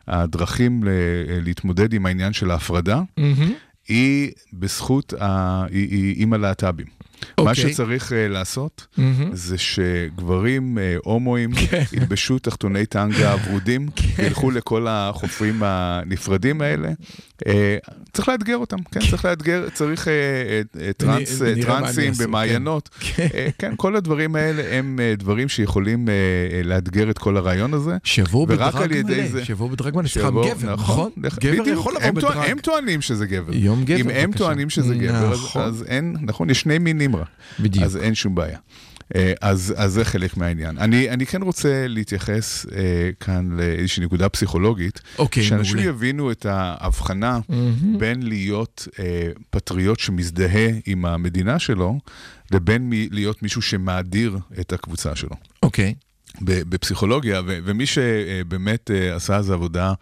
[0.09, 0.89] הדרכים ל-
[1.45, 3.03] להתמודד עם העניין של ההפרדה,
[3.89, 5.65] היא בזכות, ה...
[5.71, 6.87] היא, היא עם הלהט"בים.
[7.41, 7.73] מה אוקיי.
[7.73, 9.37] שצריך uh, לעשות מהמם.
[9.37, 11.85] זה שגברים uh, הומואים כן.
[11.93, 16.89] ילבשו תחתוני טנגה ורודים, וילכו לכל החופרים הנפרדים האלה.
[17.41, 17.43] Uh,
[18.13, 20.09] צריך לאתגר אותם, כן, צריך לאתגר, צריך
[21.07, 22.89] מה אני טרנסים במעיינות.
[23.01, 23.27] כן.
[23.35, 26.13] אה, כן, כל הדברים האלה הם אה, דברים שיכולים אה,
[26.53, 27.97] אה, לאתגר את כל הרעיון הזה.
[28.05, 31.11] שיבואו בדרג מלא, שיבואו בדרג מלא, סליחה, גבר, נכון?
[31.19, 32.51] דרך- גבר יכול לבוא בדרג.
[32.51, 33.55] הם טוענים שזה גבר.
[33.55, 34.39] יום גבר, אם הם בבקשה.
[34.39, 35.63] טוענים שזה גבר, אז- נכון.
[35.63, 37.27] אז אין, נכון, יש שני מינים רק.
[37.61, 37.85] בדיוק.
[37.85, 38.59] אז אין שום בעיה.
[39.17, 40.79] אה, אז, אז זה חלק מהעניין.
[40.79, 45.91] אני, אני כן רוצה להתייחס אה, כאן לאיזושהי נקודה פסיכולוגית, אוקיי, שאנשים מעולה.
[45.91, 47.41] יבינו את ההבחנה
[47.99, 49.05] בין להיות אה,
[49.51, 51.99] פטריוט שמזדהה עם המדינה שלו,
[52.51, 55.37] לבין מי, להיות מישהו שמאדיר את הקבוצה שלו.
[55.63, 55.95] אוקיי.
[55.95, 56.10] ב-
[56.43, 59.93] בפסיכולוגיה, ו- ומי שבאמת אה, עשה איזו עבודה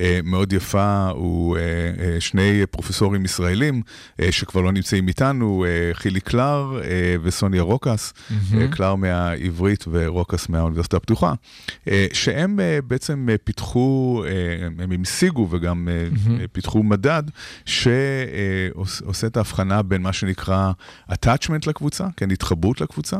[0.00, 3.82] אה, מאוד יפה, הוא אה, שני פרופסורים ישראלים
[4.30, 6.80] שכבר לא נמצאים איתנו, חילי קלר
[7.22, 8.12] וסוניה רוקס,
[8.54, 11.32] אה, קלר מהעברית ורוקס מהאוניברסיטה הפתוחה,
[12.12, 14.24] שהם בעצם פיתחו,
[14.78, 17.22] הם המשיגו וגם אה, פיתחו מדד
[17.64, 20.72] שעושה את ההבחנה בין מה שנקרא
[21.10, 23.16] attachment לקבוצה, כן, התחברות לקבוצה,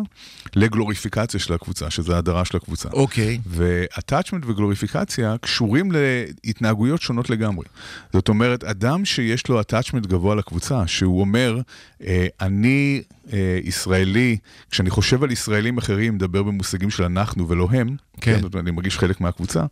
[0.56, 2.88] לגלוריפיקציה של הקבוצה, שזה הדרה של הקבוצה.
[2.92, 3.38] אוקיי.
[3.46, 7.64] ו-attachment וגלוריפיקציה קשורים להתנהגויות שונות לגמרי.
[8.12, 11.60] זאת אומרת, אדם שיש לו attachment גבוה לקבוצה, שהוא אומר,
[12.06, 14.36] אה, אני אה, ישראלי,
[14.70, 18.36] כשאני חושב על ישראלים אחרים, מדבר במושגים של אנחנו ולא הם, כן.
[18.38, 19.64] אומרת, אני מרגיש חלק מהקבוצה.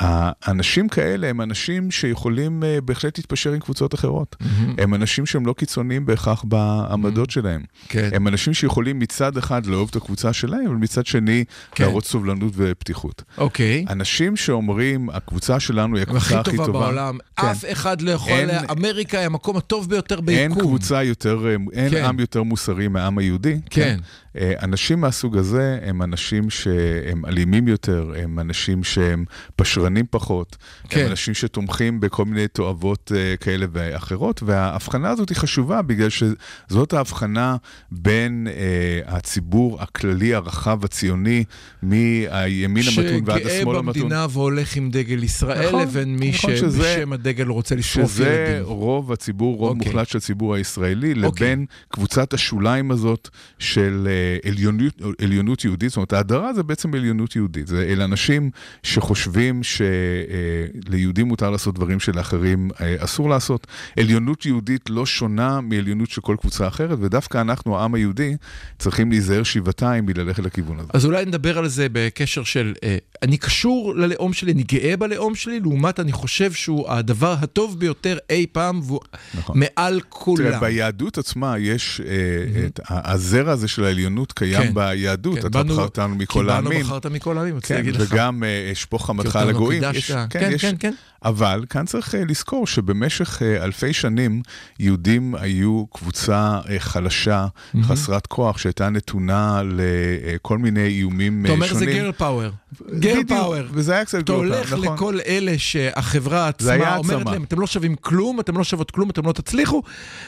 [0.00, 4.36] האנשים כאלה הם אנשים שיכולים אה, בהחלט להתפשר עם קבוצות אחרות.
[4.78, 7.62] הם אנשים שהם לא קיצוניים בהכרח בעמדות שלהם.
[7.88, 8.10] כן.
[8.12, 11.44] הם אנשים שיכולים מצד אחד לאהוב את הקבוצה שלהם, אבל מצד שני
[11.74, 11.84] כן.
[11.84, 13.22] להראות סובלנות ופתיחות.
[13.38, 13.84] אוקיי.
[13.90, 16.78] אנשים שאומרים, הקבוצה שלנו היא הם הכי הקבוצה הכי טובה טובה.
[16.80, 17.18] בעולם.
[17.36, 17.46] כן.
[17.46, 18.32] אף אחד לא יכול...
[18.32, 20.62] אין- אמריקה היא המקום הטוב ביותר אין ביקום.
[20.62, 22.04] קבוצה יותר, אה, אין כן.
[22.04, 23.60] עם יותר מוסרי מהעם היהודי.
[23.70, 23.98] כן.
[24.36, 29.24] אה, אנשים מהסוג הזה הם אנשים שהם אלימים יותר, הם אנשים שהם
[29.56, 30.56] פשרנים פחות,
[30.88, 31.00] כן.
[31.00, 36.92] הם אנשים שתומכים בכל מיני תועבות אה, כאלה ואחרות, וההבחנה הזאת היא חשובה בגלל שזאת
[36.92, 37.56] ההבחנה
[37.92, 41.44] בין אה, הציבור הכללי הרחב הציוני,
[41.82, 44.02] מהימין המתון ועד שגאה השמאל המתון.
[44.02, 48.46] במדינה והולך עם דגל ישראל, נכון, לבין מי נכון, שזה- שבשם הדגל רוצה לשרוף שזה
[48.48, 48.64] ילדים.
[48.72, 49.88] רוב הציבור, רוב אוקיי.
[49.92, 51.46] מוחלט של הציבור הישראלי, אוקיי.
[51.46, 53.28] לבין קבוצת השוליים הזאת
[53.58, 55.88] של אה, עליונות, עליונות יהודית.
[55.90, 57.66] זאת אומרת, ההדרה זה בעצם עליונות יהודית.
[57.66, 58.50] זה אלה אנשים
[58.82, 63.66] שחושבים שליהודים מותר לעשות דברים שלאחרים אה, אסור לעשות.
[63.98, 68.36] עליונות יהודית לא שונה מעליונות של כל קבוצה אחרת, ודווקא אנחנו, העם היהודי,
[68.78, 70.88] צריכים להיזהר שבעתיים מללכת לכיוון הזה.
[70.92, 75.34] אז אולי נדבר על זה בקשר של, אה, אני קשור ללאום שלי, אני גאה בלאום
[75.34, 79.00] שלי, לעומת אני חושב שהוא הדבר הטוב ביותר אי פעם, והוא
[79.38, 79.58] נכון.
[79.58, 80.48] מעל כולם.
[80.48, 84.74] תראה, ביהדות עצמה יש, אה, את הזרע הזה של העליונות קיים כן.
[84.74, 86.80] ביהדות, כן, אתה בחרתנו כי מכל העמים.
[86.80, 88.12] בחרת מכל העמים, רוצה כן, להגיד לך.
[88.12, 89.65] וגם אה, אשפוך חמתך כי על הגויים.
[89.70, 89.96] קידשת.
[89.98, 90.92] יש- כן, יש- כן, כן.
[91.24, 94.42] אבל כאן צריך אה, לזכור שבמשך אה, אלפי שנים
[94.80, 97.46] יהודים היו קבוצה אה, חלשה,
[97.82, 101.96] חסרת כוח, שהייתה נתונה לכל מיני איומים אתה אה, אומר זה שונים.
[101.96, 102.50] גרל פאוור.
[102.90, 103.62] גר בדיוק, פאוור.
[103.70, 104.94] וזה היה קצת אתה גר הולך פאוור, נכון.
[104.94, 107.26] לכל אלה שהחברה עצמה אומרת.
[107.26, 109.82] להם, אתם לא שווים כלום, אתם לא שוות כלום, אתם לא תצליחו,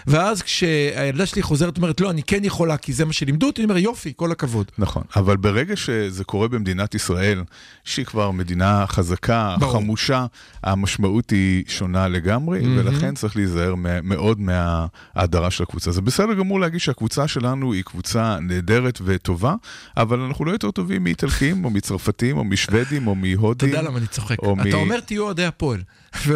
[0.07, 3.71] ואז כשהילדה שלי חוזרת, אומרת, לא, אני כן יכולה, כי זה מה שלימדו אותי, אני
[3.71, 4.67] אומר, יופי, כל הכבוד.
[4.79, 7.43] נכון, אבל ברגע שזה קורה במדינת ישראל,
[7.85, 9.73] שהיא כבר מדינה חזקה, ברור.
[9.73, 10.27] חמושה,
[10.63, 15.93] המשמעות היא שונה לגמרי, ולכן צריך להיזהר מאוד מההדרה של הקבוצה.
[15.93, 19.55] זה בסדר גמור להגיד שהקבוצה שלנו היא קבוצה נהדרת וטובה,
[19.97, 23.69] אבל אנחנו לא יותר טובים מאיטלקים, או מצרפתים, או משוודים, או אתה מהודים.
[23.69, 24.39] יודע למה אני צוחק.
[24.39, 25.83] או אתה מ- אומר, תהיו אוהדי הפועל.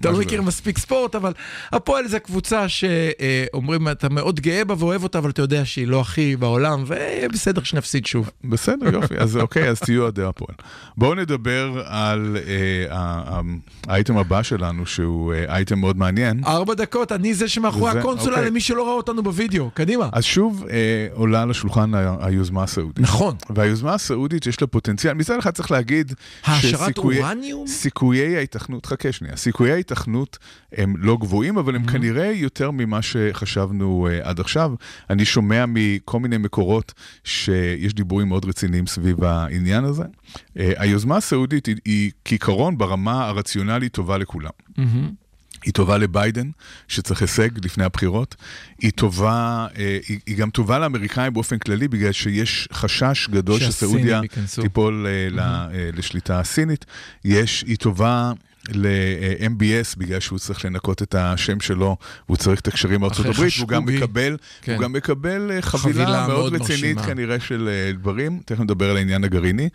[0.00, 1.32] אתה לא מכיר מספיק ספורט, אבל
[1.72, 6.00] הפועל זה קבוצה שאומרים, אתה מאוד גאה בה ואוהב אותה, אבל אתה יודע שהיא לא
[6.00, 8.30] הכי בעולם, ובסדר שנפסיד שוב.
[8.44, 10.54] בסדר, יופי, אז אוקיי, אז תהיו אוהדי הפועל.
[10.98, 12.98] בואו נדבר על אה,
[13.86, 16.44] האייטם הבא שלנו, שהוא אה, אייטם מאוד מעניין.
[16.44, 18.50] ארבע דקות, אני זה שמאחורי וזה- הקונסולה אוקיי.
[18.50, 20.08] למי שלא ראה אותנו בווידאו, קדימה.
[20.12, 20.76] אז שוב אה,
[21.12, 21.90] עולה על השולחן
[22.20, 22.98] היוזמה הסעודית.
[22.98, 23.34] נכון.
[23.50, 26.12] והיוזמה הסעודית יש לה פוטנציאל, מצד אחד צריך להגיד
[26.44, 27.66] העשרת אורניום?
[27.66, 30.38] סיכויי ההיתכנות, חכה שנייה, סיכויי ההיתכנות
[30.72, 31.92] הם לא גבוהים, אבל הם Mm-hmm.
[31.92, 34.72] כנראה יותר ממה שחשבנו אה, עד עכשיו.
[35.10, 36.94] אני שומע מכל מיני מקורות
[37.24, 40.02] שיש דיבורים מאוד רציניים סביב העניין הזה.
[40.58, 44.50] אה, היוזמה הסעודית היא, היא כעיקרון ברמה הרציונלית טובה לכולם.
[45.64, 46.50] היא טובה לביידן,
[46.88, 48.36] שצריך הישג לפני הבחירות.
[48.80, 54.20] היא טובה, אה, היא, היא גם טובה לאמריקאים באופן כללי, בגלל שיש חשש גדול שסעודיה.
[54.62, 56.84] תיפול אה, לשליטה הסינית.
[57.24, 58.32] יש, היא טובה...
[58.74, 61.96] ל-MBS בגלל שהוא צריך לנקות את השם שלו,
[62.28, 63.84] והוא צריך את הקשרים מארצות אחרי הברית, והוא גם.
[63.86, 64.74] מקבל, כן.
[64.74, 67.14] הוא גם מקבל אה, חבילה חבילה מאוד מאוד רצינית מרשימה.
[67.14, 69.68] כנראה של אה, דברים, תכף נדבר על העניין הגרעיני,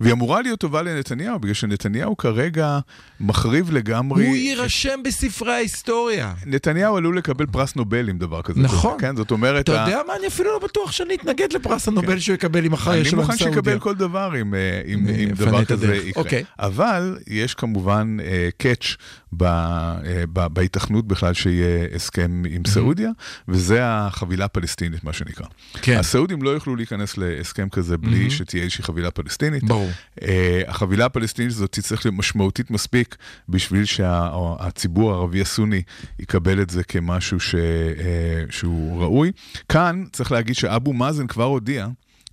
[0.00, 2.78] והיא אמורה להיות טובה לנתניהו, בגלל שנתניהו כרגע
[3.20, 4.26] מחריב לגמרי.
[4.26, 6.32] הוא יירשם בספרי ההיסטוריה.
[6.46, 8.60] נתניהו עלול לקבל פרס נובל עם דבר כזה.
[8.60, 8.96] נכון.
[9.00, 9.64] כן, זאת אומרת...
[9.64, 10.12] אתה יודע מה?
[10.18, 13.22] אני אפילו לא בטוח שאני אתנגד לפרס הנובל שהוא יקבל אם מחר יש אני לו
[13.22, 13.54] עם מוכן סעודיה.
[13.54, 14.54] שיקבל כל דבר אם,
[14.86, 15.96] אם, אה, אם דבר כזה.
[15.96, 16.22] יקרה.
[16.22, 16.44] אוקיי.
[16.58, 18.16] אבל יש כמובן
[18.56, 18.96] קאץ'
[19.42, 23.10] אה, בהיתכנות בכלל שיהיה הסכם עם סעודיה,
[23.48, 25.46] וזה החבילה הפלסטינית, מה שנקרא.
[25.82, 25.96] כן.
[25.98, 29.64] הסעודים לא יוכלו להיכנס להסכם כזה בלי שתהיה איזושהי חבילה פלסטינית.
[29.64, 29.90] ברור.
[30.22, 33.16] אה, החבילה הפלסטינית הזאת תצטרך להיות משמעותית מספיק
[33.48, 35.82] בשביל שהציבור הערבי הסוני
[36.18, 39.32] יקבל את זה כמשהו ש, אה, שהוא ראוי.
[39.68, 41.88] כאן צריך להגיד שאבו מאזן כבר הודיע.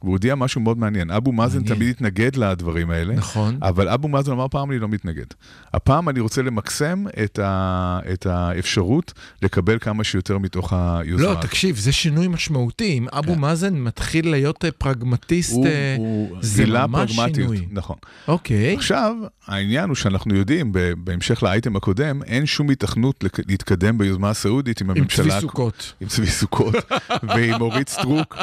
[0.06, 1.12] והוא הודיע משהו מאוד מעניין.
[1.12, 1.76] אבו מאזן מעניין.
[1.76, 3.14] תמיד התנגד לדברים האלה.
[3.16, 3.58] נכון.
[3.62, 5.26] אבל אבו מאזן אמר פעם אני לא מתנגד.
[5.74, 11.28] הפעם אני רוצה למקסם את, ה, את האפשרות לקבל כמה שיותר מתוך היוזמה.
[11.28, 11.38] לא.
[11.42, 12.98] תקשיב, זה שינוי משמעותי.
[12.98, 13.40] אם אבו כן.
[13.40, 17.50] מאזן מתחיל להיות אה, פרגמטיסט, הוא, אה, הוא זה ממש פרגמטיות.
[17.50, 17.68] שינוי.
[17.72, 17.96] נכון.
[18.28, 18.76] אוקיי.
[18.76, 19.16] עכשיו,
[19.48, 24.98] העניין הוא שאנחנו יודעים, בהמשך לאייטם הקודם, אין שום התכנות להתקדם ביוזמה הסעודית עם עם
[24.98, 25.30] הממשלה...
[25.30, 25.94] צבי סוכות.
[26.02, 26.76] עם צבי סוכות,
[27.24, 28.38] ועם אורית סטרוק,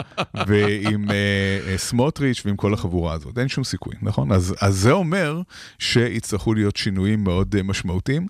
[0.47, 3.39] ועם אה, סמוטריץ' ועם כל החבורה הזאת.
[3.39, 4.33] אין שום סיכוי, נכון?
[4.33, 5.41] אז, אז זה אומר
[5.79, 8.27] שיצטרכו להיות שינויים מאוד אה, משמעותיים.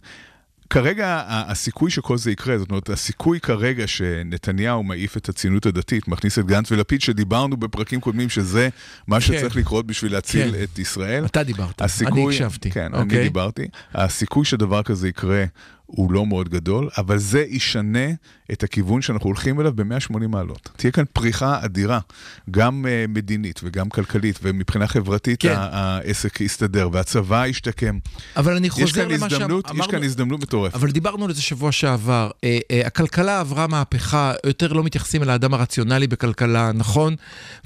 [0.73, 6.39] כרגע הסיכוי שכל זה יקרה, זאת אומרת, הסיכוי כרגע שנתניהו מעיף את הציונות הדתית, מכניס
[6.39, 8.69] את גנץ ולפיד, שדיברנו בפרקים קודמים שזה
[9.07, 10.63] מה שצריך לקרות בשביל להציל כן.
[10.63, 11.25] את ישראל.
[11.25, 12.71] אתה דיברת, הסיכוי, אני הקשבתי.
[12.71, 13.19] כן, אוקיי.
[13.19, 13.69] אני דיברתי.
[13.95, 15.45] הסיכוי שדבר כזה יקרה
[15.97, 18.09] הוא לא מאוד גדול, אבל זה ישנה
[18.53, 20.71] את הכיוון שאנחנו הולכים אליו ב-180 מעלות.
[20.77, 22.01] תהיה כאן פריחה אדירה,
[22.51, 25.55] גם uh, מדינית וגם כלכלית, ומבחינה חברתית כן.
[25.57, 27.99] העסק יסתדר, והצבא ישתקם.
[28.37, 29.93] אבל אני חוזר למה הזדמנות, יש שאמרנו.
[29.93, 30.75] כאן הזדמנות מטורפת.
[30.75, 32.31] אבל דיברנו על זה שבוע שעבר.
[32.45, 37.17] אה, אה, הכלכלה עברה מהפכה, יותר לא מתייחסים אל האדם הרציונלי בכלכלה, נכון?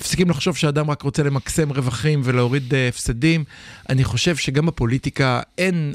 [0.00, 3.44] מפסיקים לחשוב שהאדם רק רוצה למקסם רווחים ולהוריד אה, הפסדים.
[3.88, 5.92] אני חושב שגם בפוליטיקה אין,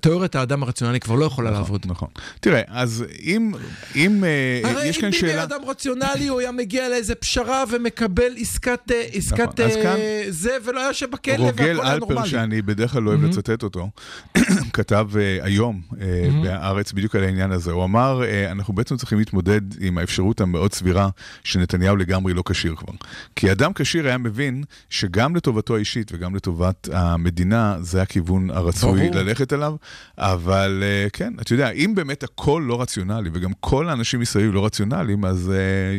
[0.00, 1.86] תיאוריית האדם הרציונלי כבר לא יכולה לעבוד.
[1.88, 2.08] נכון.
[2.40, 3.52] תראה, אז אם,
[3.96, 5.32] אם אה, הרי יש אם כאן ביבי שאלה...
[5.32, 9.96] היה אדם רציונלי, הוא היה מגיע לאיזה פשרה ומקבל עסקת, אה, עסקת נכון, אה, כאן-
[10.28, 12.28] זה, ולא היה יושב בכלא, רוגל והכל היה אלפר, נורמלי.
[12.28, 13.90] שאני בדרך כלל לא אוהב לצטט אותו,
[14.72, 16.06] כתב אה, היום אה,
[16.42, 17.72] בהארץ בדיוק על העניין הזה.
[17.72, 21.08] הוא אמר, אה, אנחנו בעצם צריכים להתמודד עם האפשרות המאוד סבירה
[21.44, 22.92] שנתניהו לגמרי לא כשיר כבר.
[23.36, 29.22] כי אדם כשיר היה מבין שגם לטובתו האישית וגם לטובת המדינה, זה הכיוון הרצוי ברור.
[29.22, 29.74] ללכת אליו.
[30.18, 34.64] אבל אה, כן, אתה יודע, אם באמת הכל לא רציונלי, וגם כל האנשים מסביב לא
[34.64, 35.52] רציונליים, אז...
[35.54, 35.98] אה,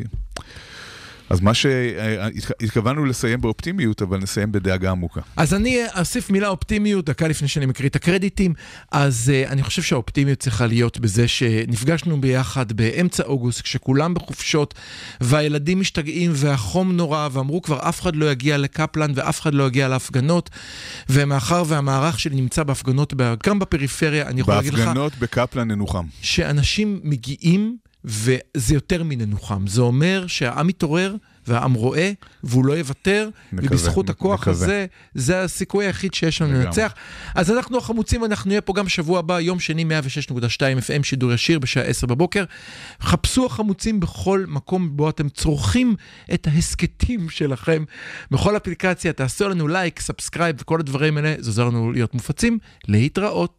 [1.31, 5.21] אז מה שהתכוונו לסיים באופטימיות, אבל נסיים בדאגה עמוקה.
[5.37, 8.53] אז אני אוסיף מילה אופטימיות, דקה לפני שאני מקריא את הקרדיטים.
[8.91, 14.73] אז uh, אני חושב שהאופטימיות צריכה להיות בזה שנפגשנו ביחד באמצע אוגוסט, כשכולם בחופשות,
[15.21, 19.87] והילדים משתגעים והחום נורא, ואמרו כבר אף אחד לא יגיע לקפלן ואף אחד לא יגיע
[19.87, 20.49] להפגנות,
[21.09, 23.13] ומאחר והמערך שלי נמצא בהפגנות,
[23.47, 26.05] גם בפריפריה, אני יכול להגיד לך בהפגנות בקפלן ננוחם.
[26.21, 29.67] שאנשים מגיעים וזה יותר מננוחם.
[29.67, 31.15] זה אומר שהעם מתעורר
[31.47, 32.11] והעם רואה,
[32.43, 34.53] והוא לא יוותר, מקווה, ובזכות הכוח מקווה.
[34.53, 34.85] הזה,
[35.15, 36.53] זה הסיכוי היחיד שיש לנו.
[36.53, 36.93] לנצח.
[37.35, 41.59] אז אנחנו החמוצים, אנחנו נהיה פה גם שבוע הבא, יום שני 106.2 FM, שידור ישיר
[41.59, 42.43] בשעה 10 בבוקר.
[43.01, 45.95] חפשו החמוצים בכל מקום בו אתם צורכים
[46.33, 47.83] את ההסכתים שלכם.
[48.31, 52.57] בכל אפליקציה, תעשו לנו לייק, subscribe וכל הדברים האלה, זה עוזר לנו להיות מופצים.
[52.87, 53.57] להתראות.